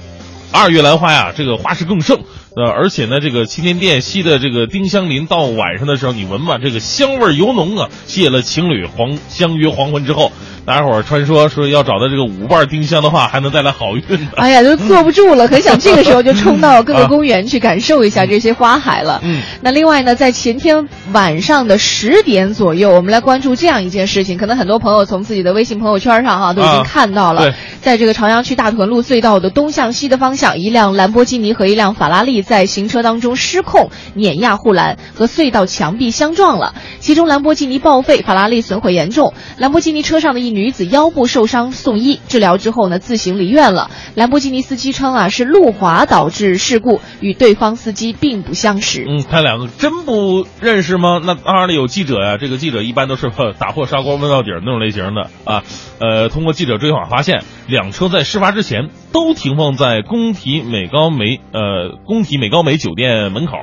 [0.51, 2.23] 二月兰花呀，这个花势更盛。
[2.59, 7.89] 呃，而且呢，这个七天店西的这个丁香林，到晚上的时候，你闻吧，这个香味儿尤浓啊。
[8.07, 10.33] 谢了情侣黄相约黄昏之后，
[10.65, 14.03] 大家伙儿传说说要找到这个五瓣丁香的话，还能带来好运。
[14.35, 19.21] 哎呀，都坐不住了，很想这个时候就冲到各 啊个公园去感受一下这些花海了。
[19.23, 36.75] 嗯，那另外呢，在前天晚上的十点左右，我们来关注这样一件事情，可能很多朋友从自己的微信朋友圈上哈都已经啊看到了，对在这个朝阳区大屯路隧道的东向西的方向，一辆兰博基尼和一辆法拉利在行车当中失控碾压护栏，和隧道墙壁相撞了。
[36.99, 39.35] 其中兰博基尼报废，法拉利损毁严重。
[39.59, 43.91] 兰博基尼车上的一女子腰部受伤送医，治疗之后呢自行离院了。
[44.15, 49.05] 兰博基尼司机称啊是路滑导致事故，与对方司机并不相识。
[49.07, 51.21] 嗯，他两个真不认识吗？
[51.23, 55.63] 那当然了，有记者呀，这个记者一般都是打破砂锅问到底那种类型的啊。
[56.01, 63.57] 呃，通过记者追访发现，两车在事发之前都停放在工体美高梅呃工体美高梅酒店门口，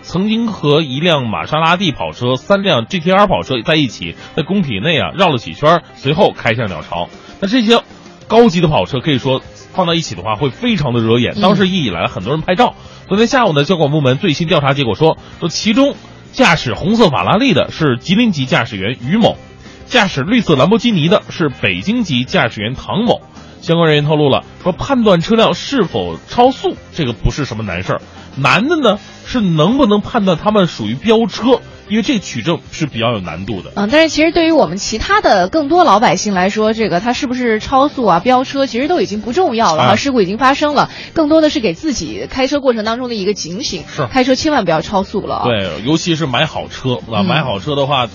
[0.00, 7.10] 曾经和一辆玛莎拉蒂跑车、三辆 GTR 跑车在一起，在工体内啊绕了几圈，随后开向鸟巢。
[7.42, 7.82] 那这些
[8.26, 9.42] 高级的跑车可以说
[9.74, 11.38] 放到一起的话会非常的惹眼。
[11.42, 12.74] 当时一以来很多人拍照。
[13.06, 15.94] 昨天下午呢，交管部门最新调查结果说，说其中
[16.32, 19.36] 驾驶红色法拉利的是吉林籍驾驶员于某，
[19.84, 23.20] 驾驶绿色兰博基尼的是北京籍驾驶员唐某。
[23.62, 28.02] 相关人员透露了，说判断车辆是否超速，这个不是什么难事儿，
[28.36, 33.70] 难的呢是能不能判断他们属于飙车，因为这个取证是比较有难度的。
[33.76, 39.96] 嗯，但是其实对于我们其他的更多老百姓来说，这个他是不是超速啊、飙车，其实都已经不重要了啊哈。
[39.96, 48.06] 事故已经发生了，更多的是给自己开车过程当中的一个警醒，是开车千万不要超速了。，对，尤其是买好车啊，嗯买好车的话。
[48.06, 48.10] 嗯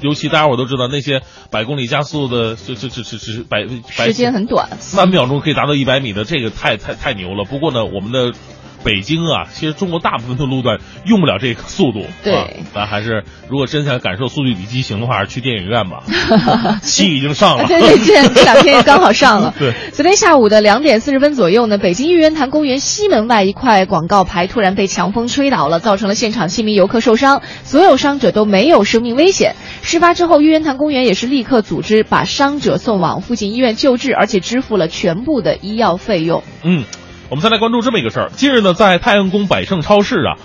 [0.00, 3.66] 尤其大家伙都知道，那些百公里加速的，就就就就百
[4.06, 4.68] 时间很短。
[4.78, 7.44] 三秒钟可以达到一百米的，这个太太太牛了。
[7.44, 8.32] 不过呢，我们的
[8.86, 12.04] 北京啊，其实中国大部分的路段用不了这个速度。
[12.22, 16.04] 对啊，咱还是如果真想感受《速度与激情》的话，还是去电影院吧。
[16.82, 17.66] 戏已经上了。
[17.66, 19.52] 对 对，这这两天也刚好上了。
[19.58, 29.56] 对，昨天下午的两点四十分左右呢，北京玉渊潭公园西门外一块广告牌突然被强风吹倒了，造成了现场七名游客受伤，所有伤者都没有生命危险。
[29.82, 36.44] 事发之后，玉渊潭公园也是立刻组织把伤者送往附近医院救治，而且支付了全部的医药费用。
[36.62, 36.84] 嗯，
[37.28, 38.30] 我们再来关注这么一个事儿。
[38.30, 40.38] 近日呢，在太阳宫百盛超市啊，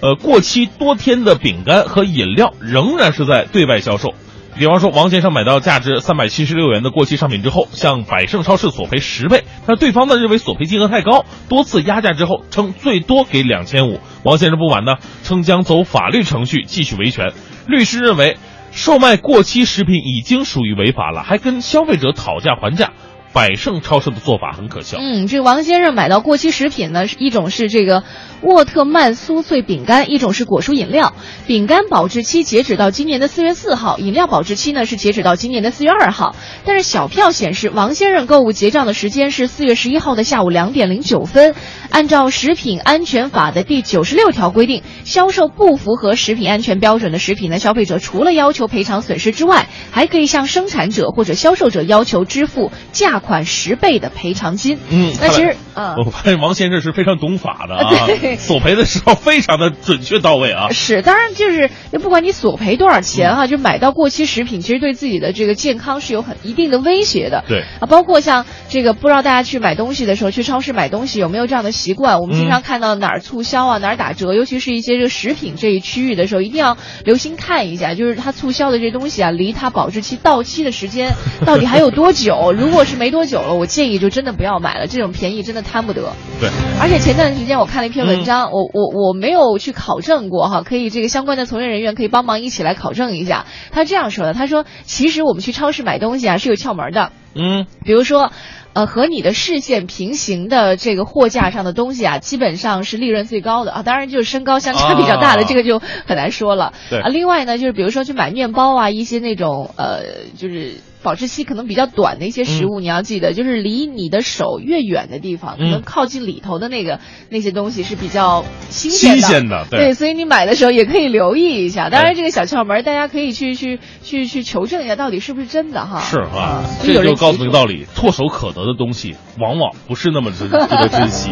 [0.00, 4.14] 呃，过期多天的饼干和饮料仍然是在对外销售。
[4.56, 14.00] 比方说，王先生买到价值三百七十六元的过期商品之后，向百盛超市索赔十倍，但对方呢认为索赔金额太高，多次压价之后称最多给两千五。
[14.24, 17.32] 王先生不满呢，称将走法律程序继续维权。
[17.68, 18.38] 律师认为，
[18.72, 22.90] 售卖过期食品已经属于违法了，还跟消费者讨价还价。
[23.34, 24.96] 百盛超市的做法很可笑。
[25.00, 28.04] 嗯，这王先生买到过期食品呢，是一种是这个
[28.42, 31.14] 沃特曼酥脆饼干，一种是果蔬饮料。
[31.48, 36.36] 饼干保质期截止到今年的四月四号，饮料保质期呢是截止到今年的四月二号。
[36.64, 41.56] 但是小票显示，王先生购物结账的时间是四月十一号的下午两点零九分。
[41.90, 54.78] 按照食品安全法的第九十六条规定，销售不符合食品安全标准的食品呢，消费者除了要求赔偿损失之外，还可以向生产者或者销售者要求支付价款十倍的赔偿金。
[54.88, 60.68] 嗯，那其实啊 我发现王先生是非常懂法的啊 对，索赔的时候非常的准确到位啊。
[60.70, 61.70] 是，当然就是
[62.00, 67.44] 不管你索赔多少钱哈、就买到过期食品，其实对自己的这个健康是有很一定的威胁的。
[67.48, 72.20] 对啊，包括像这个，不知道大家去买东西的时候，去超市买东西有没有这样的习惯？
[72.20, 81.12] 我们经常看到哪儿促销啊，哪儿打折，尤其是一些这个食品这一区域的时候，一定要留心看一下，就是它促销的这东西啊，离它保质期到期的时间
[81.46, 82.52] 到底还有多久？
[82.52, 86.12] 如果是没多久了，我建议就真的不要买了，这种便宜真的贪不得。
[86.40, 86.50] 对，
[86.80, 93.46] 而且前段时间我看了一篇文章，我我我没有去考证过哈，可以这个相关的从业人员可以帮忙一起来考证一下。
[93.70, 98.32] 他这样说的，他说其实我们去超市买东西啊是有窍门的，嗯，比如说。
[98.74, 103.82] 呃，和你的视线平行的这个货架上的东西啊，基本上是利润最高的啊。
[103.84, 106.72] 当然，就是身高相差比较大的，啊这个就很难说了。
[106.90, 110.00] 对啊，另外呢，就是比如说去买面包啊，一些那种呃，
[110.36, 116.98] 就是保质期可能比较短的一些食物，你要记得，就是离你的手越远的地方，可能嗯靠近里头的那个
[117.28, 119.20] 那些东西是比较新鲜的。
[119.20, 121.90] 新鲜的，对，所以你买的时候也可以留意一下。
[121.90, 126.00] 当哎然，这个小窍门，大家可以去去去去求证一下，到底是不是真的哈。
[126.00, 131.30] 是啊，这就告诉提出你个道理：唾手可得的东西，往往不是那么值值得珍惜。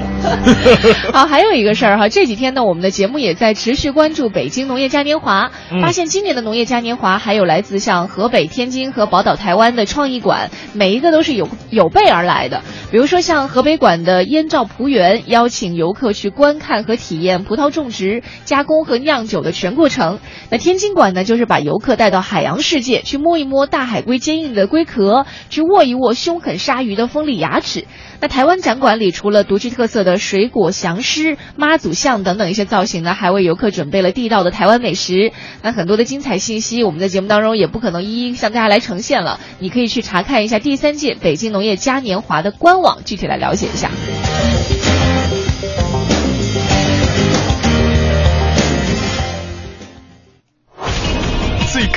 [1.12, 12.62] 好，还有一个事儿哈，这几天呢，我们的节目也在持续关注北京农业嘉年华，嗯发现今年的农业嘉年华还有来自像河北、天津和宝岛台湾的创意馆，每一个都是有有备而来的。
[12.90, 20.18] 比如说像河北馆的燕赵葡园，邀请游客去观看和体验葡萄种植、加工和酿酒的全过程。
[20.50, 27.86] 那天津馆呢，就是把游客带到海洋世界，去摸一摸大海龟坚硬的龟壳，去握一握凶狠鲨鱼的锋利牙齿。
[28.22, 35.32] 那台湾展馆里，除了独具特色的水果祥狮、妈祖像等等一些造型呢，还为游客准备了地道的台湾美食。
[35.60, 43.90] 那很多的精彩信息，我们在节目当中也不可能一一向大家来呈现了，你可以去查看一下第三届北京农业嘉年华的官网，具体来了解一下。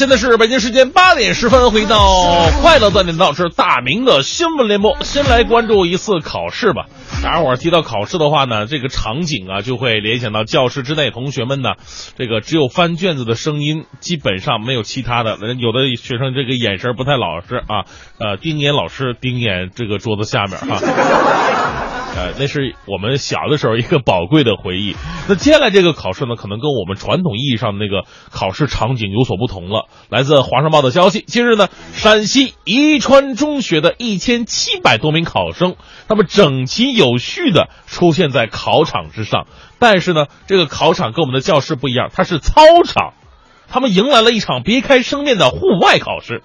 [0.00, 1.98] 现在是北京时间八点十分，回到
[2.62, 4.96] 快乐锻炼道是大明的新闻联播。
[5.02, 6.86] 先来关注一次考试吧。
[7.22, 11.72] 大家伙儿提到考试的话呢，这个场景啊，就会联想到教室之内，同学们呢，
[12.16, 15.36] 这个只有翻卷子的声音，基本上没有其他的。
[15.58, 17.84] 有的学生这个眼神不太老实啊，
[18.18, 20.80] 呃，盯眼老师，盯眼这个桌子下面哈、
[22.16, 24.96] 呃，那是我们小的时候一个宝贵的回忆。
[25.28, 29.86] 那接下来这个考试呢，可能跟我们传统意义上的那个考试场景有所不同了。
[30.08, 35.76] 来自《华商报》的消息，近日呢，陕西宜川中学的一千七百多名考生，
[36.08, 39.46] 他们整齐有序的出现在考场之上。
[39.78, 43.14] 但是呢，这个考场跟我们的教室不一样，它是操场，
[43.68, 46.42] 他们迎来了一场别开生面的户外考试。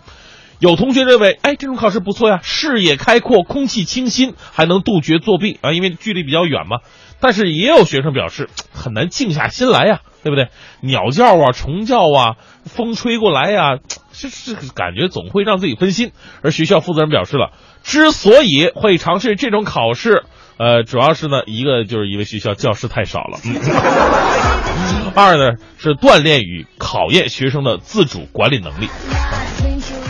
[0.60, 6.78] 有同学认为，哎，这种考试不错呀，视野开阔，空气清新，还能杜绝作弊啊，因为距离比较远嘛。
[7.20, 10.50] 但是也有学生表示， 很难静下心来呀，对不对？
[10.82, 12.36] 鸟叫啊，虫叫啊，
[12.66, 13.78] 风吹过来呀，
[14.12, 16.12] 就 是感觉总会让自己分心。
[16.42, 17.52] 而学校负责人表示了，
[17.84, 20.24] 之所以会尝试这种考试，
[20.58, 23.40] 呃，主要是呢，一个就是因为学校教室太少了，
[25.16, 28.88] 二呢是锻炼与考验学生的自主管理能力。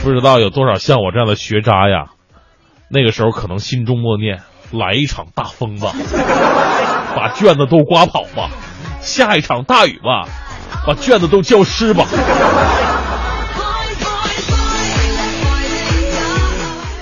[0.03, 2.07] 不知道有多少像我这样的学渣呀，
[2.89, 5.93] 那个时候可能心中默念：来一场大风吧，
[7.15, 8.49] 把卷子都刮跑吧；
[9.01, 10.28] 下一场大雨吧，
[10.86, 12.05] 把卷子都浇湿吧。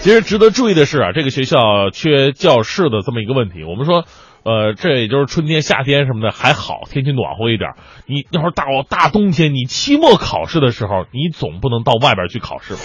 [0.01, 3.63] 其实值得注意的是啊，这个学校缺教室的这么一个问题。
[3.63, 4.03] 我们说，
[4.45, 7.77] 呃，这也就是春天、夏天什么的还好，天气暖和一点儿。
[8.07, 12.79] 你要是大大冬天，你期末考试的时候，你总不能到外边去考试吧？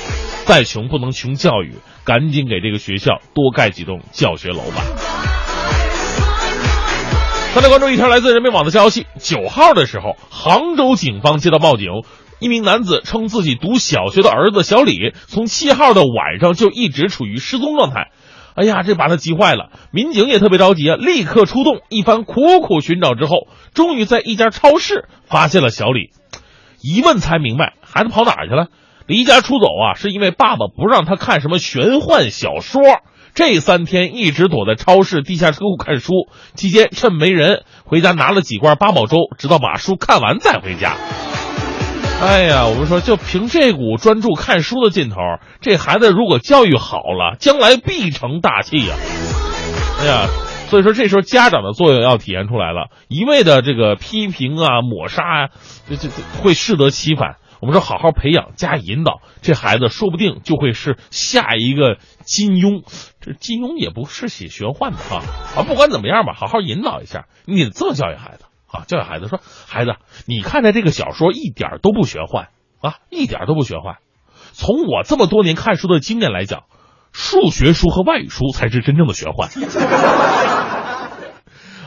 [0.46, 4.82] 再穷不能穷教育，赶紧给这个学校多盖几栋教学楼吧。
[7.54, 11.88] 再来关注一条来自人民网的消息：九号的时候，杭州警方接到报警，
[12.38, 18.12] 一名男子称自己读小学的儿子小李，从七号的晚上就一直处于失踪状态。
[18.58, 26.10] 哎呀，这把他急坏了，民警也特别着急啊，立刻出动，一番苦苦寻找之后，终于在一家超市发现了小李。
[26.82, 28.66] 一问才明白，孩子跑哪儿去了？
[29.06, 32.82] 离家出走啊，是因为爸爸不让他看什么玄幻小说。
[33.34, 36.12] 这三天一直躲在超市地下车库看书，
[36.54, 40.96] 期间趁没人回家拿了几罐八宝粥，直到把书看完再回家。
[42.20, 45.16] 哎呀，我们说就凭这股专注看书的劲头，
[45.60, 48.96] 这孩子如果教育好了，将来必成大器呀！
[50.00, 50.26] 哎呀，
[50.68, 55.48] 所以说这时候家长的作用要体现出来了，一味的这个批评啊、抹杀啊，
[55.88, 57.36] 这这这会适得其反。
[57.60, 62.82] 我们说好好培养加引导，这孩子说不定就会是下一个金庸。
[63.20, 65.22] 这金庸也不是写玄幻的啊
[65.56, 65.62] 啊！
[65.62, 68.84] 不管怎么样吧，好好引导一下，你得这么教育孩子啊！
[68.86, 69.94] 教育孩子说：“孩子，
[70.26, 72.48] 你看的这个小说一点都不玄幻
[72.80, 73.96] 啊，一点都不玄幻。
[74.52, 76.64] 从我这么多年看书的经验来讲，
[77.12, 79.48] 数学书和外语书才是真正的玄幻。”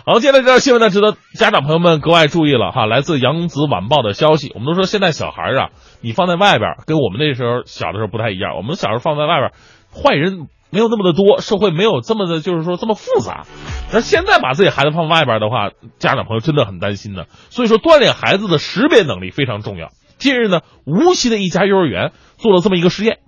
[0.04, 2.88] 好，接下来这条新闻呢，值得家长朋友们格外注意了哈。
[2.88, 5.70] 来自《扬子晚报》的消息，我们都说现在小孩啊，
[6.02, 8.56] 你放在外边，跟我们那时候小的时候不太一样。
[8.58, 9.52] 我们小时候放在外边，
[9.94, 13.46] 坏人没有那么的多，社会没有这么的，就是说这么复杂。
[13.94, 15.70] 而现在把自己孩子放外边的话，
[16.00, 17.28] 家长朋友真的很担心的。
[17.50, 19.90] 所以说，锻炼孩子的识别能力非常重要。
[20.18, 23.20] 近日呢，无锡的一家幼儿园做了这么一个实验，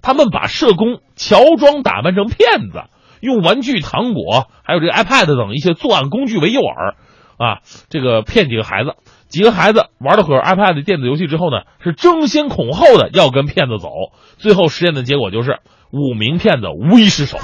[0.00, 2.84] 他们把社工乔装打扮成骗子。
[3.20, 6.94] 用玩具、糖果，还有这个 iPad 等一些作案工具为诱饵，
[7.38, 8.96] 啊，这个骗几个孩子，
[9.32, 13.88] 几个孩子玩了会儿 iPad 电子游戏之后呢，是争先恐后的要跟骗子走，
[14.36, 15.60] 最后实验的结果就是
[15.90, 17.38] 五名骗子无一失手。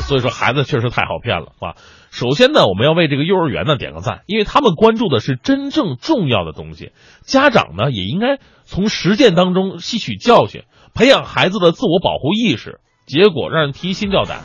[0.00, 1.76] 所以说孩子确实太好骗了啊！
[2.10, 6.92] 首先呢，我们要为这个幼儿园呢点个赞，因为他们关注的是真正重要的东西。
[7.20, 10.62] 家长呢也应该从实践当中吸取教训，
[10.94, 12.80] 培养孩子的自我保护意识。
[13.04, 14.40] 结果让人提心吊胆。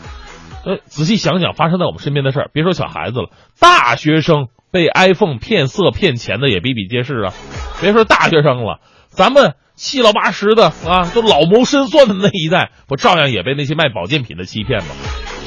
[0.65, 3.29] 呃，仔细想想，发生在我们身边的事儿，别说小孩子了，
[3.59, 7.33] 大学生被 iPhone 骗色骗钱的也比比皆是啊。
[7.81, 14.89] 别说大学生了，咱们七老八十的啊，都老谋深算的那一代，不照样也被那些卖保健品的欺骗吗？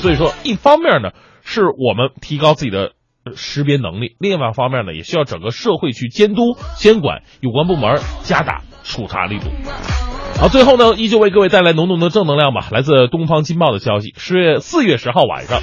[0.00, 1.10] 所以说，一方面呢，
[1.42, 2.92] 是我们提高自己的
[3.36, 9.46] 识别能力；另外一方面呢，也需要整个社会去监督监管有关部门加大处罚力度。
[10.38, 12.66] 好，最后呢，依旧为各位带来浓浓的正能量吧。
[12.72, 15.60] 来自《东方金报》的消息，十月四月十号晚上，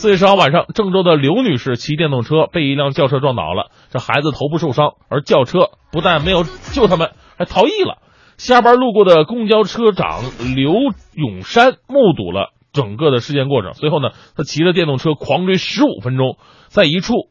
[0.00, 6.42] 四月十号晚上，郑州的刘女士骑电动车被一辆轿车撞倒了，这孩子头部受伤，而轿车不但没有
[6.72, 7.98] 救他们，还逃逸了。
[8.38, 10.22] 下班路过的公交车长
[10.54, 10.72] 刘
[11.12, 16.38] 永山目睹了整个的事件过程，随后呢，他骑着电动车狂追十五分钟，
[16.68, 17.28] 在一处。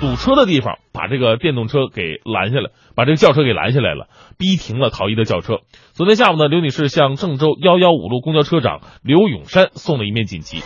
[0.00, 5.58] 堵车的地方，把这个电动车给拦下来，把这个轿车给拦下来了，逼停了逃逸的轿车。
[5.92, 10.58] 昨天下午呢，刘女士向郑州幺幺五路公交车长刘永山送了一面锦旗。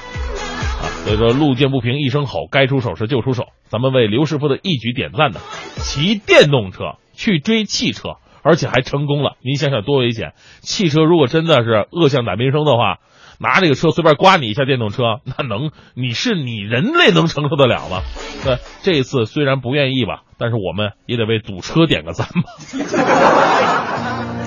[0.84, 3.46] 啊，所以说路见不平一声吼，该出手时就出手。
[3.64, 5.40] 咱们为刘师傅的一举点赞呢。
[5.76, 9.36] 骑电动车去追汽车，而且还成功了。
[9.42, 10.34] 您想想多危险！
[10.60, 12.98] 汽车如果真的是恶向胆边生的话，
[13.38, 18.02] 拿这个车随便刮你一下，电动车那能你是你人类能承受得了吗？
[18.44, 22.42] 对，这一次虽然不愿意吧，但是我们也得为堵车点个赞吧。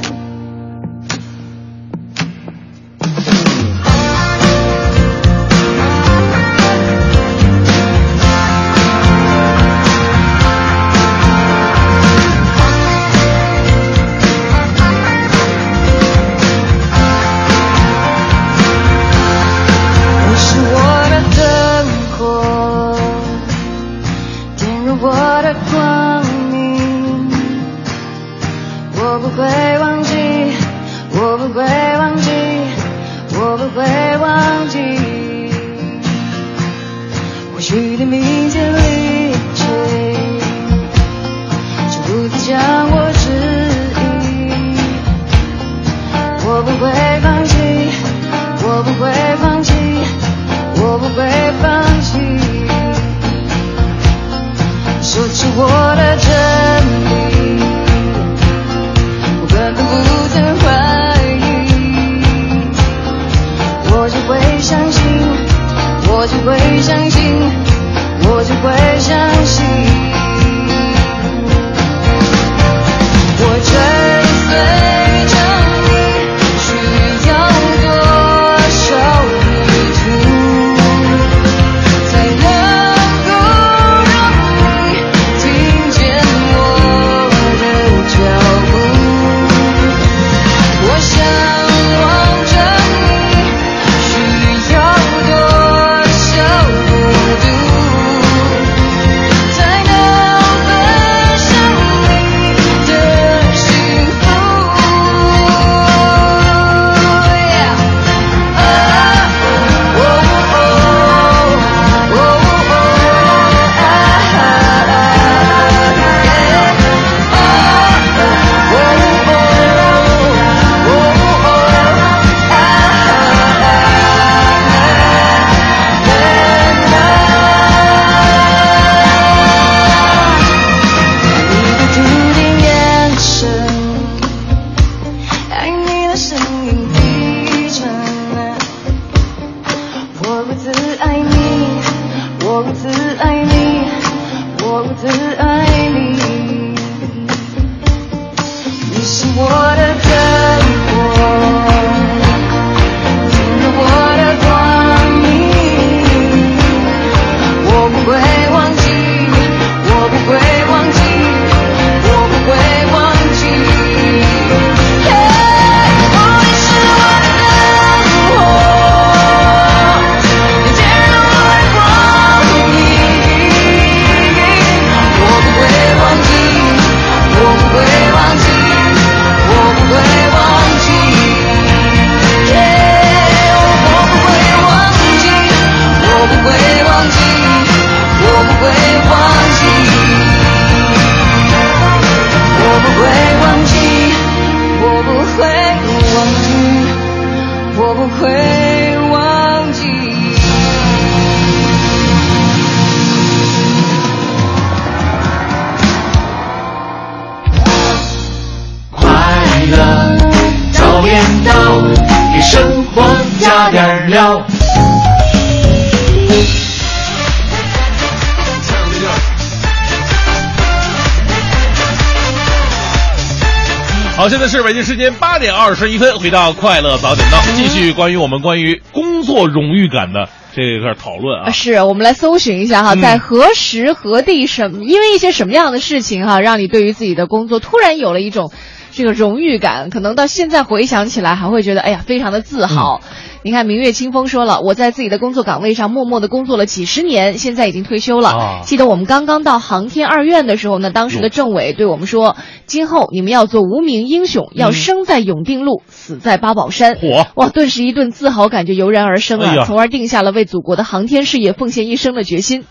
[224.27, 231.51] 好，现在是北京时间八点二十一分，回到快乐早点到，继续关于我们关于工作荣誉感的这一个讨论啊。
[231.51, 238.51] 是我们来搜寻一下哈，嗯在何时何地什么，因为一些什么样的事情哈，让你对于自己的工作突然有了一种
[238.91, 242.99] 这个荣誉感，可能到现在回想起来还会觉得哎呀非常的自豪。
[243.01, 243.07] 嗯
[243.47, 248.27] 你看，明月清风说了，我在自己的工作岗位上默默的工作了几十年，现在已经退休了。
[248.31, 252.35] 啊记得我们刚刚到航天二院的时候呢，当时的政委对我们说，
[252.65, 256.97] 今后你们要做无名英雄，要生在永定路，死在八宝山。
[257.35, 262.65] 哇，顿时一顿自豪感就油然而生啊，哎从而定下了为祖国的航天事业奉献一生的决心。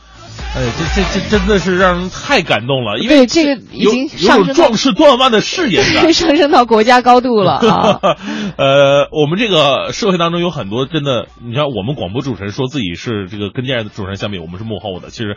[0.57, 6.11] 哎，这这这真的是让人太感动了，因为这个已经有壮士断腕的誓言感。
[6.15, 8.01] 上升到国家高度了啊！
[8.57, 15.37] 呃，我们这个社会当中有很多真的，你像我们广播主持人说自己是这个跟电视主持人相比，我们是幕后的，其实。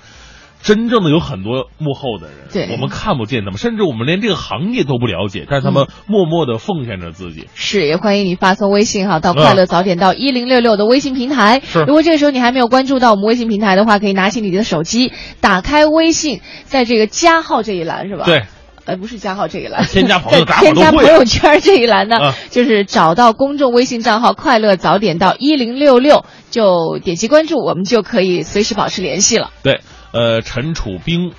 [0.62, 7.48] 真正的有很多幕后的人，对我们看不见他们，甚至我们连这个行业都不了解，但是他们默默的奉献着自己。
[7.56, 11.62] 是，也欢迎你发送微信哈到快乐早点到一零六六的微信平台。
[11.64, 18.26] 是如果这个时候你还没有关注到我们微信平台的话，可以拿起你的手机，打开微信，在这个加号这一栏是吧？。
[18.26, 18.44] 对，
[18.86, 29.52] 呃，不是加号这一栏，添加朋友 添加朋友圈这一栏呢，啊就是找到公众微信账号“快乐早点到一零六六”，就点击关注，我们就可以随时保持联系了。
[29.64, 29.82] 对，
[30.12, 31.34] 呃，陈楚冰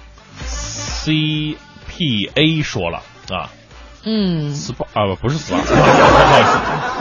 [1.17, 2.99] ，CPA 说了
[3.31, 3.51] 啊。
[4.05, 4.55] 嗯。
[4.55, 6.45] SPA 啊不不是 SPA，不好意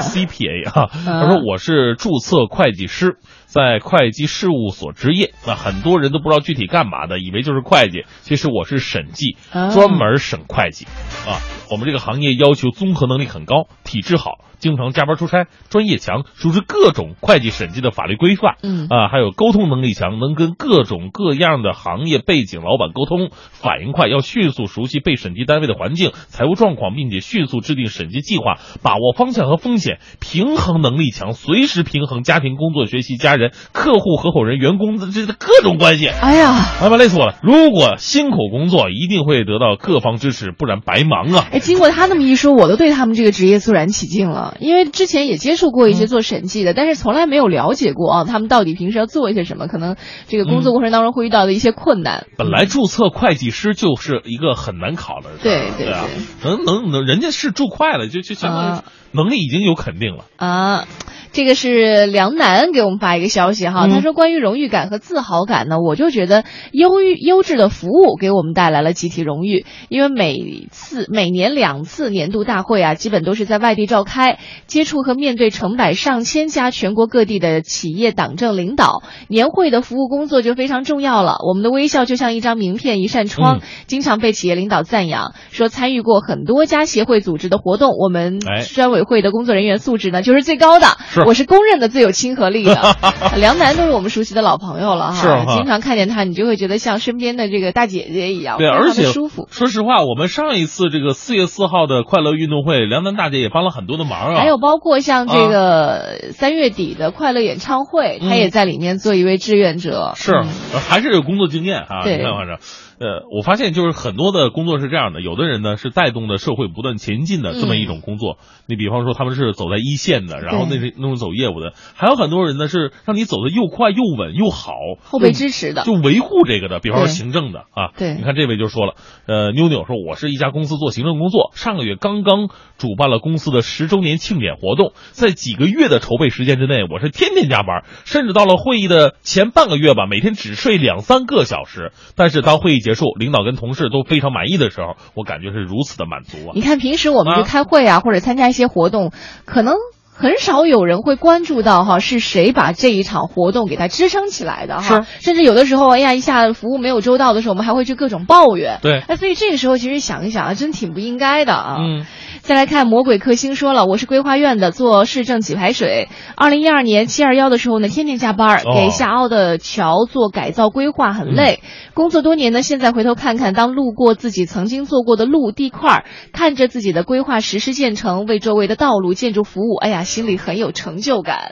[0.01, 3.17] 思，CPA 啊，他说我是注册会计师，
[3.49, 5.33] 在会计事务所执业。
[5.47, 10.85] 那很多人都不知道具体干嘛的，以为就是会计，其实我是审计，啊专门审会计
[11.27, 11.41] 啊。
[11.71, 18.55] 我们这个行业要求综合能力很高，体质好，经常加班出差，专业强，熟知各种会计审计的法律规范。
[18.63, 33.38] 嗯啊，还有沟通能力强，能跟各种各样的行业背景老板沟通，反应快，要迅速熟悉被审计单位的环境、财务状况，并且迅速制定审计计划，把握方向和风险，平衡能力强，随时平衡家庭、工作、学习、家人、
[33.71, 36.07] 客户、合伙人、员工的这这各种关系。
[36.07, 37.35] 哎呀，哎妈，累死我了！
[37.41, 41.47] 如果辛苦工作，一定会得到各方支持，不然白忙啊！
[41.51, 44.55] 哎，经过他那么一说，我都对他们这个职业肃然起敬了。
[44.59, 49.95] 因为之前也接触过一嗯些做审计的，但是从来没有了解过啊，他们到底平时要做一些什么，可能
[50.27, 52.27] 这个工作过程当中会遇到的一些困难。
[52.37, 56.05] 本来注册会计师就是一个很难考的，对对对啊，
[56.43, 60.25] 能能能，人家是注会了，就就相当于啊能力已经有肯定了。
[60.37, 60.85] 啊，
[61.33, 81.37] 这个是梁楠给我们发一个消息哈，嗯他说关于荣誉感和自豪感呢，我就觉得优于优质的服务给我们带来了集体荣誉，因为每次每年两次年度大会啊，基本都是在外地召开，接触和面对成百上千家全国各地的企业党政领导，年会的服务工作就非常重要了。
[81.47, 92.95] 我们的微笑就像一张名片，一扇窗，嗯经常被企业领导赞扬，说参与过很多家协会组织的活动，我们哎专委会的工作人员素质呢就是最高的，是我是公认的最有亲和力的。
[93.37, 99.47] 梁楠都是我们熟悉的老朋友了哈，经常看见他，你就会觉得像身边的这个大姐姐一样，对，而且舒服。
[99.51, 104.39] 说实话，我们上一次这个四月四号的快乐运动会，梁楠大姐也帮了很多的忙啊。
[104.39, 110.13] 还有包括像这个三月底的快乐演唱会，嗯他也在里面做一位志愿者。
[110.15, 110.43] 是、
[110.87, 112.03] 还是有工作经验啊。
[112.03, 112.57] 对你看，反正，
[112.99, 118.37] 呃，我发现就是很多的工作是这样的，有的人呢是带动着社会不断前进的这么一种工作。
[118.67, 127.91] 你比方说他们是走在一线的，然后那是那种走业务的，还有很多人呢是让你走的又快又稳又好，后备支持的就维护这个的，比方说行政的啊。
[127.97, 128.95] 对你看这位就说了，
[129.27, 141.93] 呃，妞妞说我是一家公司做行政工作，上个月刚刚主办了公司的十周年庆典活动，在几个月的筹备时间之内，我是天天加班，甚至到了会议的前半个月吧，每天只睡两三个小时。
[142.15, 146.61] 但是当会议结束，领导跟同事都非常满意的时候，我感觉是如此的满足啊你。
[146.61, 149.11] 看平时我们去啊开会啊，或者参加一些活动，
[149.45, 149.75] 可能。
[150.21, 158.79] 很少有人会关注到哈是谁把这一场活动给它支撑起来的哈，甚至有的时候，哎呀，一下服务没有周到的时候，我们还会去各种抱怨。
[158.81, 161.77] 对哎，所以这个时候其实想一想啊，真挺不应该的啊。
[161.79, 162.05] 嗯，
[162.41, 166.09] 再来看魔鬼克星说了，我是规划院的，做市政给排水。
[166.35, 171.61] 二零一二年七二幺的时候呢，天天加班，哦给下凹的桥做改造规划，很累。
[171.93, 181.51] 工作多年呢，现在回头看看，当路过自己曾经做过的路地块儿，看着自己的规划实施建成，为周围的道路建筑服务，哎呀，心里很有成就感。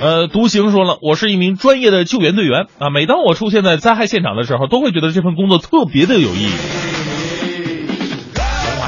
[0.00, 7.01] 呃，独行说了，我是一名专业的救援队员啊，每当我出现在灾害现场的时候，都会觉得这份工作特别的有意义。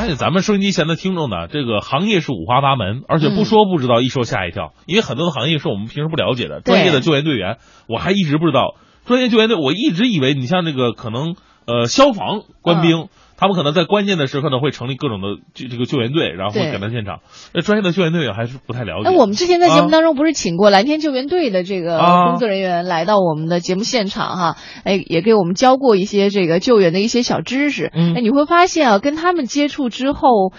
[0.05, 6.61] 我发现咱们收音机前的听众呢，这个行业是五花八门，而且不说不知道，一说吓一跳，因为很多的行业是我们平时不了解的。
[6.61, 7.57] 专业的救援队员，
[7.89, 8.75] 我还一直不知道，
[9.07, 11.37] 专业救援队，我一直以为你像这个可能
[11.67, 13.09] 呃消防官兵。
[13.45, 17.21] 他们可能在关键的时刻呢，会成立各种的这这个救援队，然后会赶到现场。
[17.53, 19.11] 那专业的救援队员还是不太了解。
[19.11, 27.91] 那我们之前在节目啊当中不是请过蓝天救援队的这个啊工作人员来到我们的节目现场哈，哎，也给我们教过一些这个救援的一些小知识。
[27.95, 30.55] 嗯哎，你会发现啊，跟他们接触之后。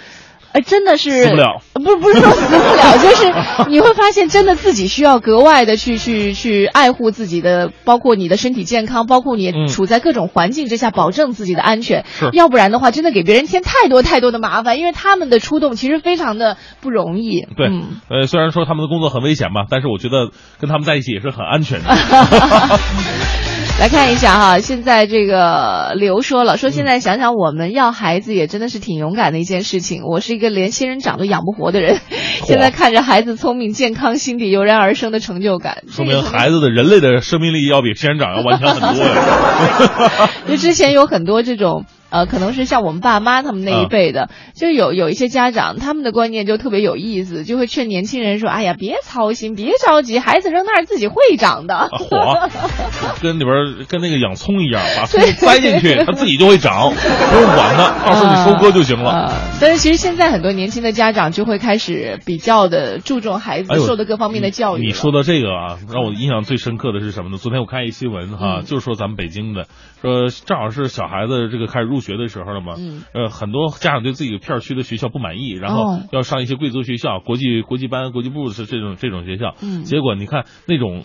[0.55, 12.05] 哎，真的是死不了，呃不不是说死不了， 就是你会发现，真的自己需要格外的去去去爱护自己的，包括你的身体健康，包括你嗯处在各种环境之下，保证自己的安全。
[12.07, 17.45] 是要不然的话，真的给别人添太多太多的麻烦，因为他们的出动其实非常的不容易。
[17.57, 20.29] 对，嗯呃，虽然说他们的工作很危险吧，但是我觉得
[20.61, 21.89] 跟他们在一起也是很安全的。
[23.77, 30.03] 来看一下哈，现在这个刘说了，说现在想想我们要孩子也真的是挺勇敢的一件事情。
[30.05, 31.99] 我是一个连仙人掌都养不活的人，
[32.45, 40.29] 现在看着孩子聪明健康，心底油然而生的成就感，说明孩子的人类的生命力要比仙人掌要顽强很多呀。
[40.47, 41.85] 就之前有很多这种。
[42.09, 52.49] 呃，可能是像我们爸妈他们那一辈的，就有有一些家长，他们的观念就特别有意思，就会劝年轻人说：“哎呀，别操心，别着急，孩子扔那儿自己会长的。”火，
[53.21, 59.33] 跟里边跟那个养葱一样，把葱塞进去，它自己就会长， 不用管它，到时候你收割就行了。
[59.59, 64.85] 但是其实现在很多年轻的家长就会开始比较的注重孩子受的各方面的教育。
[64.85, 67.37] 你说到这个啊，让我印象最深刻的是什么呢？
[67.37, 69.65] 昨天我看一新闻哈，就是说咱们北京的，
[70.01, 71.94] 说正好是小孩子这个开始入。
[72.01, 81.03] 学的时候了嘛，嗯，呃，很多家长对自己片区的学校不满意，然后要上一些贵族学校、国际国际班、国际部是这种这种学校，嗯，结果你看那种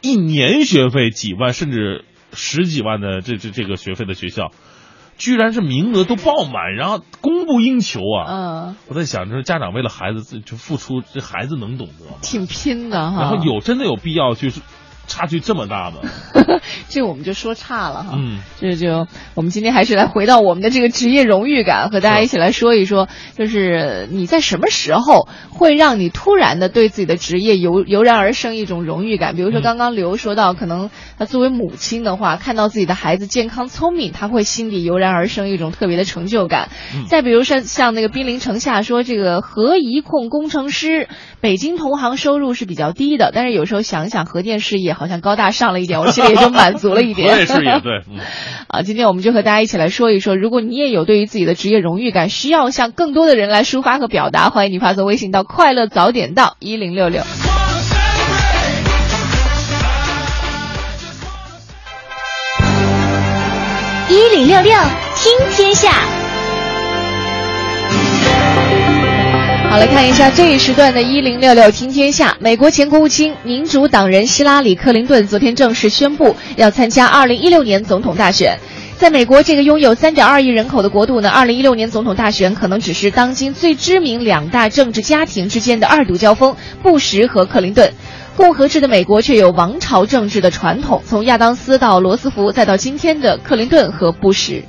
[0.00, 4.50] 一年学费几万甚至十几万的这这这个学费的学校，
[5.16, 12.06] 居然是名额都爆满，然后供不应求啊，嗯，我在想，就是家长为了孩子自就付出，这孩子能懂得。
[12.06, 12.12] 吗？
[12.22, 14.60] 挺拼的哈，然后有真的有必要就是。
[15.06, 15.98] 差距这么大吗？
[16.88, 18.14] 这我们就说差了哈。
[18.16, 29.36] 嗯，这就我们今天还是来回到我们的这个职业荣誉感，和大家一起来说一说，就是你在什么时候会让你突然的对自己的职业油油然而生一种荣誉感？
[29.36, 36.70] 比如说刚刚刘说到，可能他作为母亲的话，看到自己的孩子健康聪明，他会心底油然而生一种特别的成就感。
[37.08, 41.08] 再比如说像那个兵临城下说这个核一控工程师，
[41.40, 44.93] 北京同行收入是比较低的，但是有时候想想核电事业。
[44.94, 47.30] 好像高大上了一点，我心里也就满足了一点。
[47.34, 48.20] 我也是也对，嗯。
[48.68, 57.22] 啊，今天我们就和大家一起来说一说，如果你也有对于自己的职业荣誉感，需要向更多的人来抒发和表达，欢迎你发送微信到“快乐早点到一零六六”。
[64.08, 64.72] 一零六六
[65.16, 66.23] 听天下。
[69.74, 72.36] 好，来看一下这一时段的“一零六六听天下”。
[72.38, 78.56] 美国前国务卿、民主党人希拉里·克林顿昨天正式宣布要参加二零一六年总统大选。
[78.96, 87.92] 在美国这个拥有三点二亿人口的国度呢，二零一六年总统大选可能只是当今最知名两大政治家庭之间的二度交锋——布什和克林顿。
[88.36, 94.62] 共和制的美国却有王朝政治的传统，从亚当斯到罗斯福，再到今天的克林顿和布什。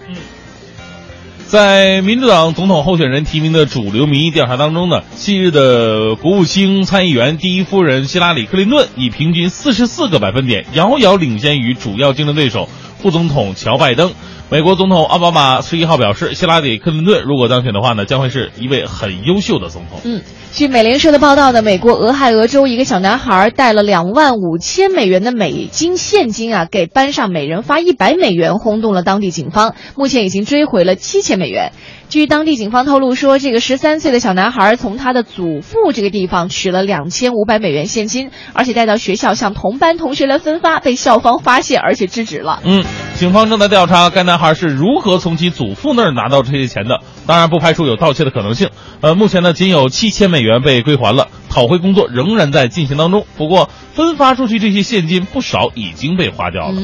[1.56, 12.68] 在民主党总统候选人提名的主流民意调查当中呢，昔日的国务卿、参议员、第一夫人希拉里·克林顿以平均四十四个百分点，遥遥领先于主要竞争对手
[13.02, 14.12] 副总统乔·拜登。
[14.52, 20.00] 美国总统奥巴马十一号表示，希拉里·克林顿如果当选的话呢，将会是一位很优秀的总统。
[20.04, 20.22] 嗯，
[20.54, 29.74] 据美联社的报道呢，美国俄亥俄州一个小男孩带了两万五千美元的美金现金啊，给班上每人发一百美元，轰动了当地警方。
[29.96, 31.72] 目前已经追回了七千美元。
[32.08, 42.62] 据当地警方透露说，这个十三岁的小男孩从他的祖父这个地方取了两千五百美元现金，而且带到学校向同班同学来分发，被校方发现而且制止了。
[42.64, 42.84] 嗯，
[43.16, 48.70] 警方正在调查该男孩是如何从其祖父那儿拿到这些钱的，当然不排除有盗窃的可能性。
[49.02, 53.26] 呃，目前呢，仅有七千美元被归还了，讨回工作仍然在进行当中。
[53.38, 56.82] 不过，分发出去这些现金不少已经被花掉了。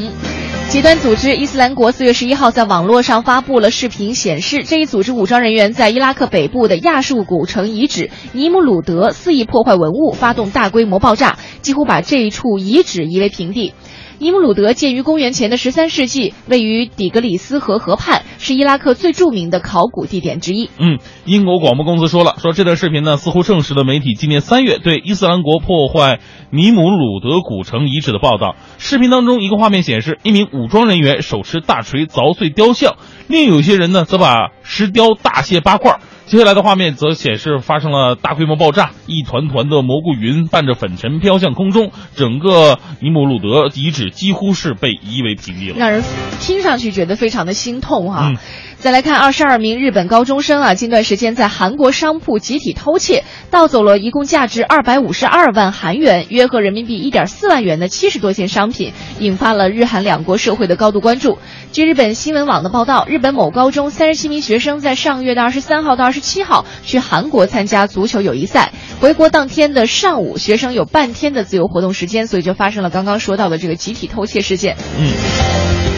[0.69, 13.73] 极端组织伊斯兰国四月十一号在网络上发布了视频，显示这一组织武装人员在伊拉克北部的亚述古城遗址尼姆鲁德肆意破坏文物，发动大规模爆炸，几乎把这一处遗址夷为平地。
[14.21, 20.69] 尼姆鲁德建于公元前的十三世纪，位于底格里斯河河畔，是伊拉克最著名的考古地点之一。
[20.77, 26.19] 嗯，英国广播公司说了，说这段视频呢，似乎证实了媒体今年三月对伊斯兰国破坏
[26.51, 28.55] 尼姆鲁德古城遗址的报道。
[28.77, 32.97] 视频当中，一个画面显示一名武装人员手持大锤凿碎雕像，
[33.27, 35.99] 另有些人呢则把石雕大卸八块。
[36.27, 46.03] 接下来的画面则显示发生了大规模爆炸，一团团的蘑菇云伴着粉尘飘向空中，整个尼姆鲁德遗址几乎是被夷为平地了，让人
[46.39, 48.33] 听上去觉得非常的心痛哈。
[48.81, 61.37] 再来看二十二名日本高中生啊，近段时间在韩国商铺集体偷窃，盗走了一共价值二百五十二万韩元，约合人民币一点四万元的七十多件商品，引发了日韩两国社会的高度关注。
[61.71, 74.75] 据日本新闻网的报道，日本某高中三十七名学生在上个月的二十三号到二十七号去韩国参加足球友谊赛，回国当天的上午，学生有半天的自由活动时间，所以就发生了刚刚说到的这个集体偷窃事件。
[74.97, 75.90] 嗯。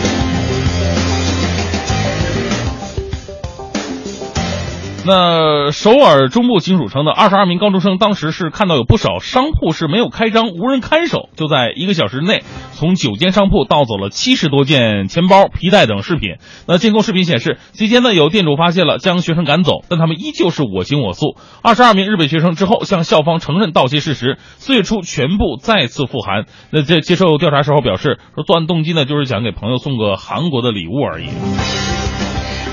[5.05, 12.41] 那首尔中部警署称的，二十二名高中生当时是看到有不少商铺是没有开张、无人看守，就在一个小时内
[12.71, 16.35] 从九间商铺盗走了七十多件钱包、皮带等饰品。
[16.67, 21.35] 那监控视频显示，期间呢有店主发现了，将学生赶走，但他们依旧是我行我素。
[21.61, 26.45] 二十二名日本学生之后向校方承认盗窃事实，四月初全部再次复函。
[26.71, 31.27] 那在接受调查时候表示，说作案动机呢就是想给朋友送个韩国的礼物而已。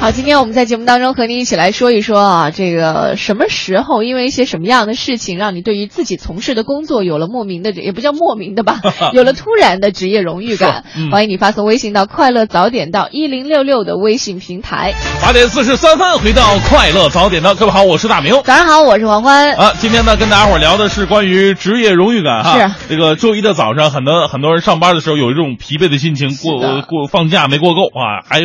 [0.00, 8.80] 好，今天我们在节目当中和您一起来说一说啊，这个什么时候因为一些什么样的事情，让你对于自己从事的工作有了莫名的，也不叫莫名的吧，
[9.12, 10.84] 有了突然的职业荣誉感。
[10.96, 14.94] 嗯欢迎你发送微信到“快乐早点到一零六六”的微信平台。
[15.20, 18.32] 八点四十三分，回到快乐早点到各位好，我是大明。
[18.42, 19.52] 早上好，我是黄欢。
[19.52, 22.58] 啊，今天呢，跟大家伙聊的是关于职业荣誉感哈。
[22.58, 28.40] 是这个周一的早上，很多很多人上班的时候有一种疲惫的心情，过过放假没过够啊，还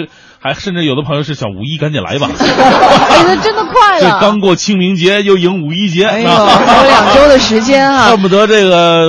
[0.45, 2.29] 还甚至有的朋友是想五一赶紧来吧。
[2.37, 9.07] 哎那，真的快这了，刚过清明节，又迎五一节，哎还有两周的时间啊 恨，不得这个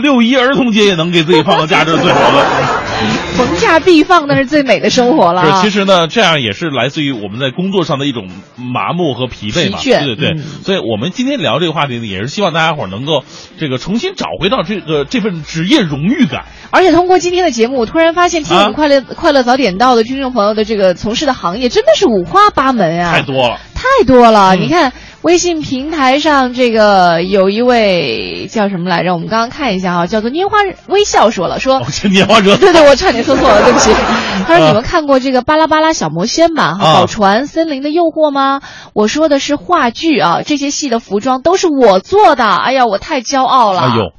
[0.00, 2.77] 六一儿童节也能给自己放个假，这是最好的。
[3.36, 9.78] 逢假必放，那是最美的生活了其实呢，这样也是来自于我们在工作上的一种麻木和疲惫嘛。
[9.82, 13.22] 对对对，嗯所以我们今天聊这个话题呢，也是希望大家伙儿能够
[13.58, 16.46] 这个重新找回到这个这份职业荣誉感。
[16.70, 23.58] 而且通过今天的节目，我突然发现听我们啊快乐、快乐早点到的听众朋友的这个从事的行业真的是五花八门啊，太多了。
[23.74, 24.56] 太多了。
[24.56, 24.92] 嗯你看
[25.22, 29.12] 微信平台上这个有一位叫什么来着？
[29.14, 33.90] 我们刚刚看一下啊，叫做拈花微笑说了说拈花惹 对对，我差点说错了，对不起。
[34.46, 36.76] 他说：“啊你们看过这个《巴拉巴拉小魔仙》吧？
[36.80, 38.60] 啊宝船、森林的诱惑吗？
[38.94, 42.44] 我说的是话剧啊，这些戏的服装都是我做的。
[42.44, 43.80] 哎呀，我太骄傲了。
[43.80, 44.12] 哎呦，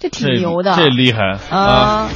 [0.00, 0.74] 这这挺牛的。
[0.74, 1.18] 这厉害
[1.50, 1.58] 啊！
[1.58, 2.08] 啊。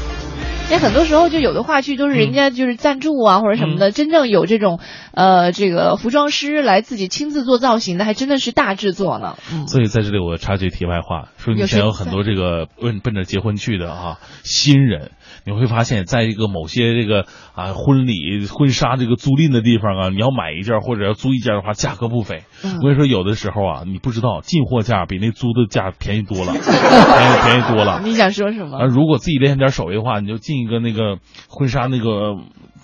[0.71, 3.79] 因为很多时候就有的话剧都是人家就是赞助啊、或者什么嗯。
[3.79, 4.81] 的，真正有这种
[5.13, 9.39] 呃这个服装师来自己亲自做造型的，还真的是大制作呢。
[9.51, 15.13] 嗯，所以在这里我插句题外话，说以有谁前有很多这个奔奔着结婚去的啊新人，
[15.45, 22.43] 你会发现在一个某些这个啊婚礼婚纱这个租赁的地方啊，你要买一件或者要租一件的话，价格不菲。
[22.65, 28.01] 嗯我跟你说，有的时候啊，你不知道进货价比那租的价便宜多了， 便宜便宜多了。
[28.05, 28.79] 你想说什么？
[28.79, 31.19] 啊，如果自己练点手艺的话，你就进一个那个
[31.49, 32.35] 婚纱那个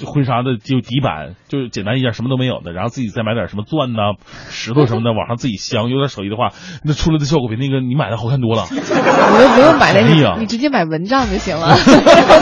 [0.04, 4.14] 婚纱的就底板，就是简单一点，什么都没有的，然后自己再买点什么钻呐、
[4.48, 6.50] 石头什么的， 往上自己镶，有点手艺的话，
[6.84, 8.64] 那出来的效果比那个你买的好看多了。
[8.70, 12.33] 你都不用买那个，你直接买蚊帐就行了，然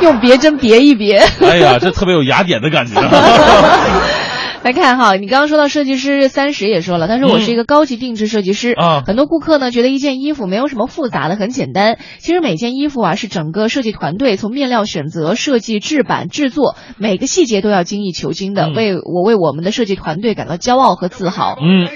[0.00, 1.22] 用别针别一别。
[1.40, 3.00] 哎呀，这特别有雅典的感觉。
[4.62, 11.98] 来看哈，你刚刚说到设计师三十也说了，他说我是一个高级定制设计师啊很多顾客呢觉得一件衣服没有什么复杂的，很简单。
[12.18, 21.56] 其实每件衣服啊是整个设计团队从面料选择、设计、制版、制作，每个细节都要精益求精的，嗯为我为我们的设计团队感到骄傲和自豪。
[21.60, 21.88] 嗯，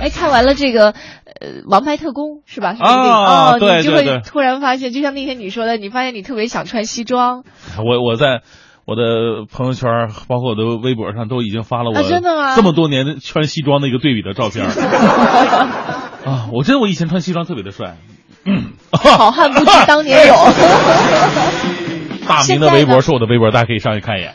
[0.00, 0.92] 哎，看完了这个，呃，
[1.68, 2.76] 《王牌特工》是吧？
[2.78, 7.42] 哦，对你就会突然发现，就像那天你说的，你发现你特别想穿西装
[7.78, 8.42] 我我在。
[8.92, 14.66] 我的朋友圈，包括我的微博上，都已经发了我啊真的吗这么多年穿西装的一个对比的照片
[16.28, 16.48] 啊！
[16.52, 17.96] 我真的我以前穿西装特别的帅，
[18.92, 20.36] 好汉不提当年勇。
[22.28, 24.34] 大明的微博是我的微博，大家可以上去看一眼。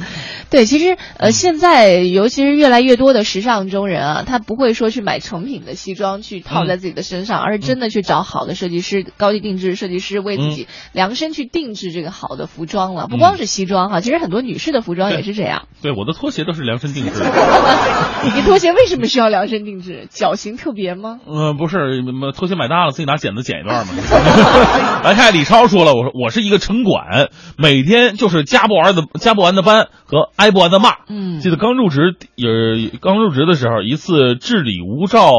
[0.50, 13.06] 对，其实呃，现在尤其是越来越多的时尚中人啊，他不会说去买成品的西装去套在自己的身上，而是真的去找好的设计师、高级定制设计师为自己量身去定制这个好的服装了。
[13.08, 15.66] 不光是西装哈，其实很多女士的服装也是这样。
[15.82, 17.26] 对，我的拖鞋都是量身定制的。
[18.34, 20.06] 你拖鞋为什么需要量身定制？
[20.10, 21.18] 脚型特别吗？
[21.26, 22.02] 嗯、不是，
[22.34, 23.92] 拖鞋买大了，自己拿剪子剪一段嘛。
[25.04, 30.90] 来看李超说了，我说我是一个城管，每天就是加不完的加不完的班和挨不完的骂。
[31.08, 35.30] 嗯记得刚入职，也刚入职的时候，一次治理无照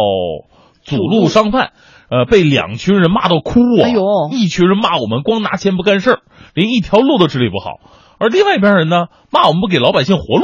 [0.84, 1.72] 阻路商贩，
[2.10, 3.84] 呃，被两群人骂到哭啊！
[3.86, 6.20] 哎呦一群人骂我们光拿钱不干事儿，
[6.54, 7.72] 连一条路都治理不好，
[8.20, 10.44] 而另外一边人呢，骂我们不给老百姓活路。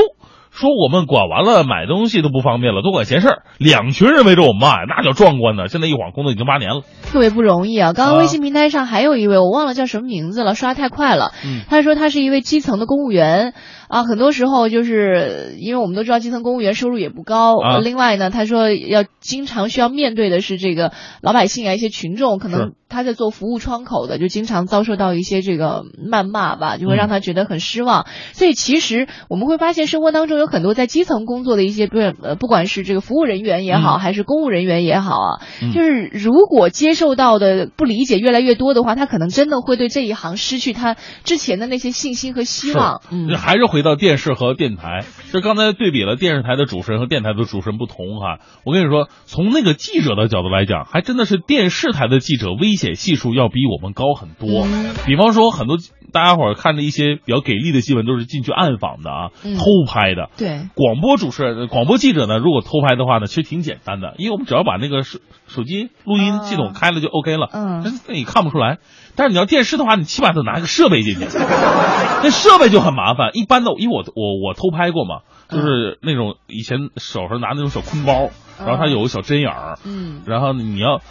[0.56, 3.42] 说我们管完了买东西都不方便了，多管闲事儿。
[3.58, 5.68] 两群人围着我们骂呀，那叫壮观呢。
[5.68, 6.82] 现在一晃工作已经八年了。
[7.02, 7.94] 特别不容易啊！
[7.94, 11.32] 刚微信平台上还有一位，我忘了叫什么名字了，刷太快了。
[11.44, 13.56] 嗯他说他是一位基层的公务员
[13.94, 20.92] 啊，很多时候就是因为我们都知道基层公务员收入也不高，啊另外呢，他说要经常需要面对的是这个
[21.22, 28.08] 老百姓啊，一些群众，可能他在做服务窗口的，就经常遭受到一些这个谩骂吧，就会嗯让他觉得很失望。
[28.32, 43.04] 所以其实我们会发现，生活当中有很多在基层工作的一些，不是呃，不管是这个服务人员也好，嗯还是公务人员也好啊，嗯就是如果接受到的不理解越来越多的话，他可能真的会对这一行失去他之前的那些信心和希望。
[43.12, 43.83] 嗯，还是回到。
[43.84, 45.04] 回到电视和电台，
[45.34, 48.40] 这刚才对比了电视台的主持人和电台的主持人不同哈。
[48.64, 54.66] 我跟你说，从那个记者的角度来讲，还真的是电视台的记者危险系数要比我们高很多。
[55.06, 55.78] 比方说，很多
[56.14, 60.30] 大家伙儿看的一些比较给力的新闻，都是进去暗访的啊，嗯偷拍的。
[60.38, 68.78] 对，广播主持人、广播记者呢，如果偷拍的话呢，其实挺简单的，因为我们只要把那个手手机录音系统开了就 OK 了，嗯那你看不出来。
[69.16, 71.26] 但是你要电视的话，你起码得拿一个设备进去，
[72.24, 73.32] 那设备就很麻烦。
[73.34, 80.22] 一般的，因为我我我偷拍过嘛，就是那种以前手上拿那种小坤包，然后它有个小针眼儿，嗯。
[80.26, 81.02] 然后你要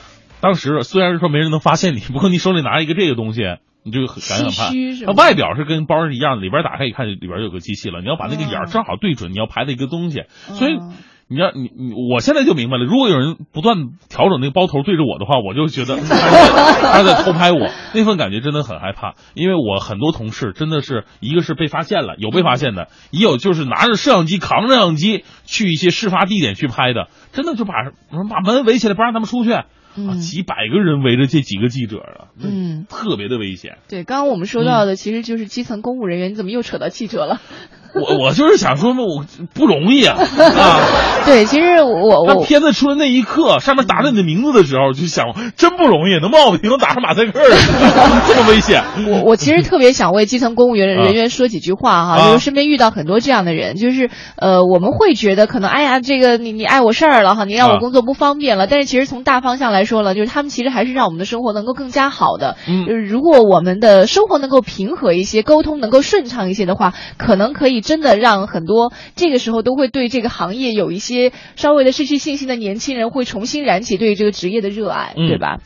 [0.41, 3.43] 当时虽然说没人能发现你，不过你手里拿一个这个东西。
[3.85, 4.71] 你就很感觉很怕。
[4.71, 8.01] 唏嘘是，它外表是跟包是一样的，里边打开一看，里边有个机器了。
[8.01, 10.23] 你要把那个眼儿正好对准你要拍的一个东西，
[10.55, 10.93] 所以嗯
[11.33, 13.77] 你要你你，我现在就明白了，如果有人不断
[14.09, 16.13] 调整那个包头对着我的话，我就觉得他在
[16.93, 19.15] 他在偷拍我，那份感觉真的很害怕。
[19.35, 27.75] 因为我很多同事真的是一个是被发现了，有被发现的，也有就是拿着摄像机扛着摄像机去一些事发地点去拍的，真的就把
[28.29, 29.53] 把门围起来不让他们出去。
[29.53, 29.65] 啊，
[29.95, 33.77] 嗯几百个人围着这几个记者啊，嗯，特别的危险。
[33.91, 37.43] 对，刚刚我们说到的其实就是基层公务人员，你怎么又扯到记者了？
[37.95, 39.25] 我我就是想说嘛，我
[39.55, 40.81] 不容易啊 啊！
[41.27, 45.27] 对，其实我我片子出来那一刻，上面打着你的名字的时候，就想
[45.57, 47.45] 真不容易，能冒个屏能打上马赛克儿，
[48.27, 48.83] 这么危险。
[49.09, 62.57] 我我其实特别想为基层公务员人员说几句话哈，啊就是身边遇到很多这样的人，就是呃，我们会觉得可能哎呀，这个你你碍我事儿了哈，你让我啊工作不方便了，但是其实从大方向来说了，就是他们其实还是让我们的生活能够更加好的。
[62.67, 75.59] 嗯就是如果我们的生活能够平和一些，沟通能够顺畅一些的话，可能可以真的让很多这个时候都会对这个行业有一些稍微的失去信心的年轻人，会重新燃起对这个职业的热爱，嗯对吧？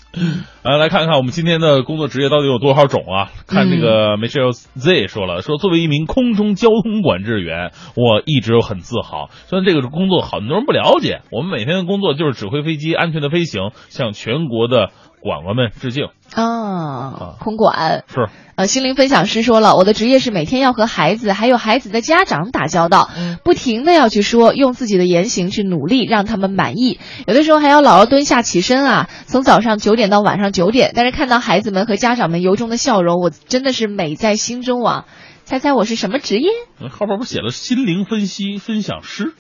[0.63, 3.31] 来 来看看我们今天的工作职业到底有多少种啊？
[3.47, 9.29] 看这嗯个 Michelle Z 说了，说作为一名空中交通管制员，我一直很自豪。
[9.47, 14.91] 虽然这个工作很多人不了解，我们每天的工作就是指挥飞机安全的飞行，向全国的
[15.27, 16.07] 管管们致敬。
[16.35, 23.11] 啊，空管是，呃，心灵分享师说了，我的职业是每天要和孩子还有孩子的家长打交道，
[23.45, 35.05] 不停的要去说，用自己的言行去努力让他们满意，有的时候还要老要蹲下起身啊，从早上九点到晚上九点，但是看到孩子们和家长们由衷的笑容，我真的是美在心中啊！
[35.45, 36.49] 猜猜我是什么职业？
[36.91, 39.33] 后边不写了心灵分析分享师？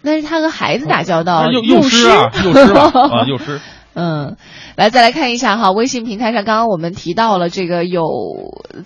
[0.00, 3.60] 那是他和孩子打交道，幼幼师啊，幼师吧啊，幼师。
[3.94, 4.36] 嗯，
[4.76, 8.04] 来再来看一下哈，微信平台上刚刚我们提到了这个有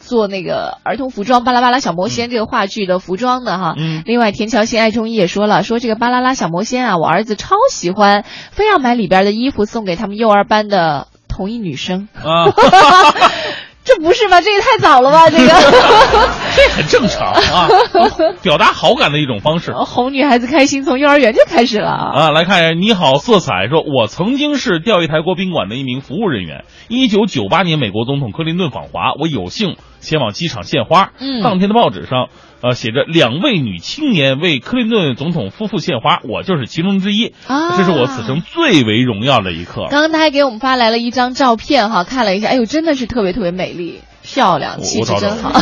[0.01, 3.75] 做那个儿童服装《巴拉巴拉小魔仙》这个话剧的服装的哈。
[3.77, 4.03] 嗯。
[4.07, 12.09] 另外，田乔欣爱中医也说了，说这个《巴啦啦小魔仙》啊，我儿子超喜欢，非要买里边的衣服送给他们幼儿班的同一女生。
[12.15, 12.49] 啊。
[13.85, 14.41] 这不是吧？
[14.41, 15.29] 这也太早了吧？
[15.31, 15.47] 这个
[16.55, 17.69] 这很正常啊，
[18.43, 19.73] 表达好感的一种方式。
[19.73, 22.31] 哄女孩子开心，从幼儿园就开始了啊！
[22.31, 26.65] 来看一下，你好，色彩说，我曾经是钓鱼台国宾馆的一名服务人员。
[26.89, 31.11] 一九九八年，美国总统克林顿访华，我有幸前往机场献花。
[31.19, 32.29] 嗯，当天的报纸上，
[32.63, 37.35] 呃，写着两位女青年为克林顿总统夫妇献花，我就是其中之一。
[37.49, 39.89] 啊，这是我此生最为荣耀的一刻。
[39.91, 44.01] 刚刚他还给我们发来了一张照片哈，看了一下，哎呦，真的是特别特别美丽。
[44.23, 45.53] 漂亮，气质真好。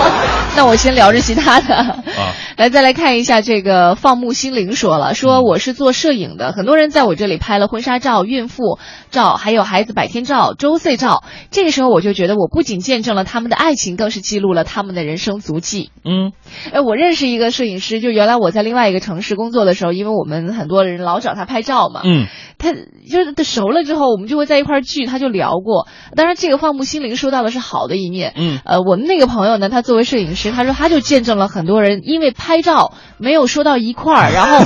[0.56, 2.02] 那我先聊着其他的啊，
[2.56, 8.78] 来再来看一下这个放牧心灵说了，说我是做摄影的，很多人在我这里拍了婚纱照、孕妇
[9.10, 11.24] 照，还有孩子百天照、周岁照。
[11.50, 15.90] 这个时候我就觉得，我不仅见证了他们的爱情，更是记录了他们的人生足迹。
[16.04, 16.32] 嗯，
[16.72, 25.86] 哎，我认识一个摄影师，就原来我在另外一个城市工作的时候，因为我们很多人老找他拍照嘛，嗯，他就是他熟了之后，我们就会在一块聚，他就聊过。
[26.14, 28.32] 当然，这个放牧心灵说到的是好的一面。
[28.36, 34.64] 嗯，呃，我们那个朋友呢，他作为摄影师，他说他就见证了很多人因为拍照没有说到一块儿， 然后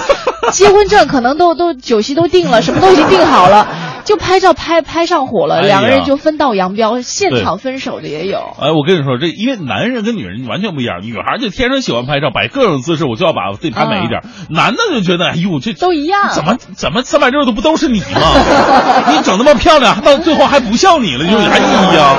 [0.50, 3.68] 结婚证可能都都酒席都定了，什么都已经定好了，
[4.04, 8.38] 就拍照拍拍上火了，哎、两个人就分道扬镳，现场分手的也有。
[8.60, 14.20] 哎，我跟你说，这因为男人跟女人完全不一样，女孩就天生喜欢拍照，摆各种姿势，我就要把自己拍美一点。
[14.24, 18.20] 嗯、男的就觉得，哎呦，这都一样，怎么怎么三百六十度不都是你吗？
[19.12, 22.16] 你整那么漂亮，到最后还不像你了，就还一样。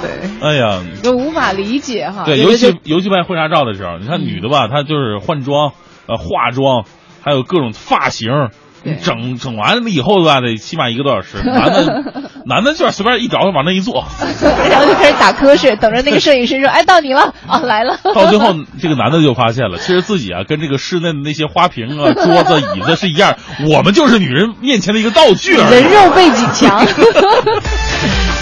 [0.00, 2.24] 对，哎呀，就无法理解哈。
[2.24, 5.72] 对，尤其尤其拍婚纱照的时候，你看女的吧，她就是换装、
[6.06, 6.84] 呃化妆，
[7.22, 8.30] 还有各种发型，
[9.02, 11.36] 整整完了以后吧，得起码一个多小时。
[11.44, 12.04] 男的，
[12.46, 14.04] 男的就是随便一找往那一坐，
[14.70, 23.36] 然后就开始打瞌睡，等着那个摄影师说：“哎，到你了啊，来了。”到最后，这个男的就发现了，其实自己啊，跟这个室内的那些花瓶啊、桌子、椅子是一样，
[23.68, 25.74] 我们就是女人面前的一个道具而已。
[25.74, 26.80] 人肉背景墙。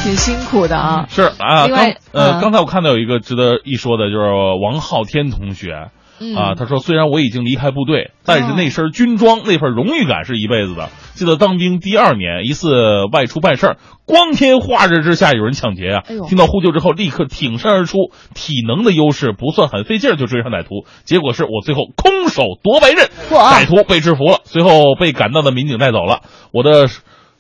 [0.03, 1.67] 挺辛苦的啊，是啊。
[1.67, 4.25] 另外，呃，嗯、刚才我看到有一个值得一说的，就是
[4.63, 10.89] 王浩天同学，嗯啊，他说虽然我已经离开部队，但是那身军装那份荣誉感是一辈子的。
[11.15, 12.71] 记得当兵第二年，一次
[13.13, 13.77] 外出办事儿，
[14.07, 16.15] 光天化日之下有人抢劫啊哎！
[16.29, 26.21] 听到呼救之后，立刻挺身而出，体能的优势不算很费劲儿就追上歹徒，结果是我最后空手夺白刃，歹徒被制服了，随后被赶到的民警带走了。
[26.53, 26.87] 我的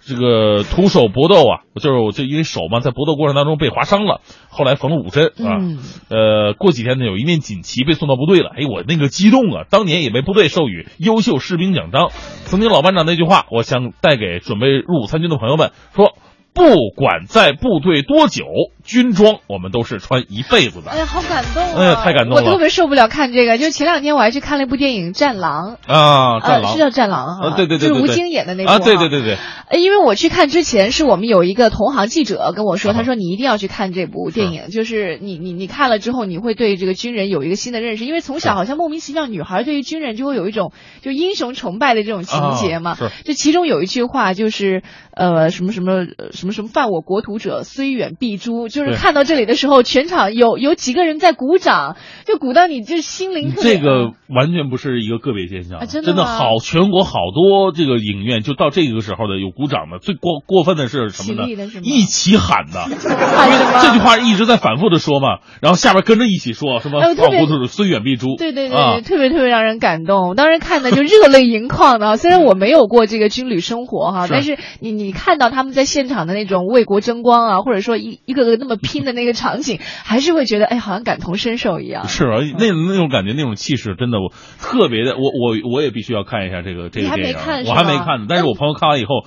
[0.09, 5.61] 这个徒手搏斗啊，就是我就因为手嘛，在搏斗过程当中被划伤了，后来缝了五针啊。
[5.61, 5.79] 嗯
[6.09, 9.65] 呃，过几天呢，有一面锦旗被送到部队了，哎，我那个激动啊！
[9.69, 12.09] 当年也被部队授予优秀士兵奖章。
[12.47, 16.17] 曾经老班长那句话，我想带给准备入伍参军的朋友们说：
[16.55, 18.47] 不管在部队多久，
[18.89, 20.97] 军装我们都是穿一辈子的哎。
[20.97, 21.75] 呀，好感动啊！
[21.77, 23.59] 哎呀太感动了我特别受不了看这个。
[23.59, 29.37] 就前两天我还去看了一部电影《战狼》，啊，战狼呃，是叫《战狼》哈，啊，对对对对对，就是吴京演的那部啊，对对对对，
[29.69, 42.93] 呃，因为我去看之前，是我们有一个同行记者跟我说，啊他说你一定要去看这部电影，就是你你你看了之后，你会对这个军人有一个新的认识，因为从小好像莫名其妙，女孩对于军人就会有一种就英雄崇拜的这种情节嘛。
[42.93, 44.83] 啊是就其中有一句话就是
[45.13, 48.69] 呃什么什么呃什么什么犯我国土者，虽远必诛。
[48.78, 51.97] 就是看到这里的时候，全场有有几个人在鼓掌，
[52.27, 61.49] 就鼓到你就心灵这个完全不是一个个别现象，啊真的好，全国好多这个影院就到这个时候的有鼓掌的，最过过分的是什么呢？
[61.83, 70.29] 一起喊的，因为这句话一直在反复的说嘛，然后下边跟着一起说什么“哎我特别放国土虽远必诛”，对对对，啊，特别特别让人感动。
[70.29, 72.17] 我当时看的就热泪盈眶的啊。
[72.29, 82.09] 虽然我没有过这个军旅生活哈，是但是你你看到他们在现场的那种为国争光啊，或者说一一个个那么拼的那个场景，还是会觉得哎，好像感同身受一样。
[82.09, 89.25] 是啊，那那种感觉，那种气势，真的我特别的，我我我也必须要看一下这个这个电影没看，我还没看呢，但是我朋友看完以后。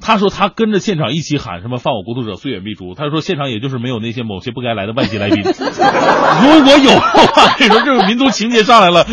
[0.00, 2.94] 他说他跟着现场一起喊什么“犯我国土者，虽远必诛”。
[2.98, 5.42] 他说现场也就是没有那些某些不该来的外籍来宾。
[5.44, 9.04] 如果有的话，你说这种民族情节上来了，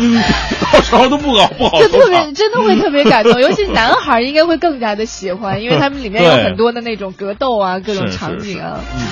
[0.72, 8.80] 到时候都不搞不好就特别真的会特别感动，尤其男孩应该会更加的喜欢， 因为他们里面有很多的那种格斗啊，各种场景啊。
[8.98, 9.02] 嗯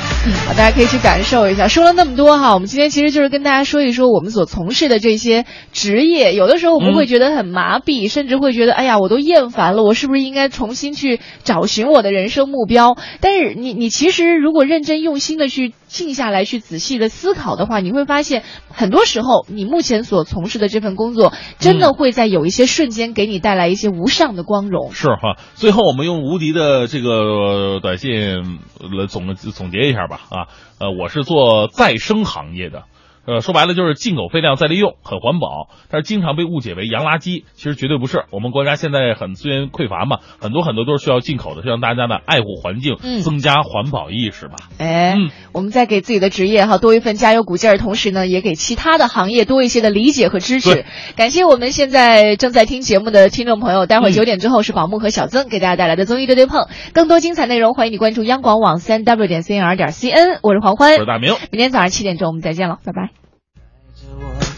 [0.55, 1.67] 大家可以去感受一下。
[1.67, 6.35] 说了那么多哈，我们今天其实就是跟大家说一说我们所从事的这些职业。
[6.35, 12.97] 有的时候我们会觉得很麻痹，甚至会觉得，哎呀，我都厌烦了，我是不是应该重新去找寻我的人生目标？
[13.21, 24.93] 但是你你其实如果认真用心的去静下来，去仔细的思考的话，你会发现，很多时候你目前所从事的这份工作，真的会在有一些瞬间给你带来一些无上的光荣。
[24.93, 28.59] 是哈，最后我们用无敌的这个短信
[28.97, 30.37] 来总总结一下吧啊，
[30.79, 32.85] 呃，我是做再生行业的。
[33.31, 38.25] 呃，说白了就是进口废料再利用，很环保，但是经常被误解为洋垃圾，其实绝对不是。
[38.33, 44.57] 我们国家现在很资源匮乏嘛，很多很多都是需要进口的，希望大家呢爱护环境，嗯增加环保意识吧。
[44.79, 50.85] 哎，嗯我们在给自己的职业哈多一份加油鼓劲儿，同时呢，也给其他的行业多一些的理解和支持。
[51.15, 61.35] 感谢我们现在正在听节目的听众朋友，待会儿嗯九点之后是宝木和小曾给大家带来的综艺对对碰，更多精彩内容欢迎你关注央广网三 w 点 cnr 点 cn，我是黄欢我是，大明。
[61.53, 63.20] 明天早上七点钟我们再见了，拜拜。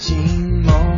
[0.03, 0.91] 惊梦。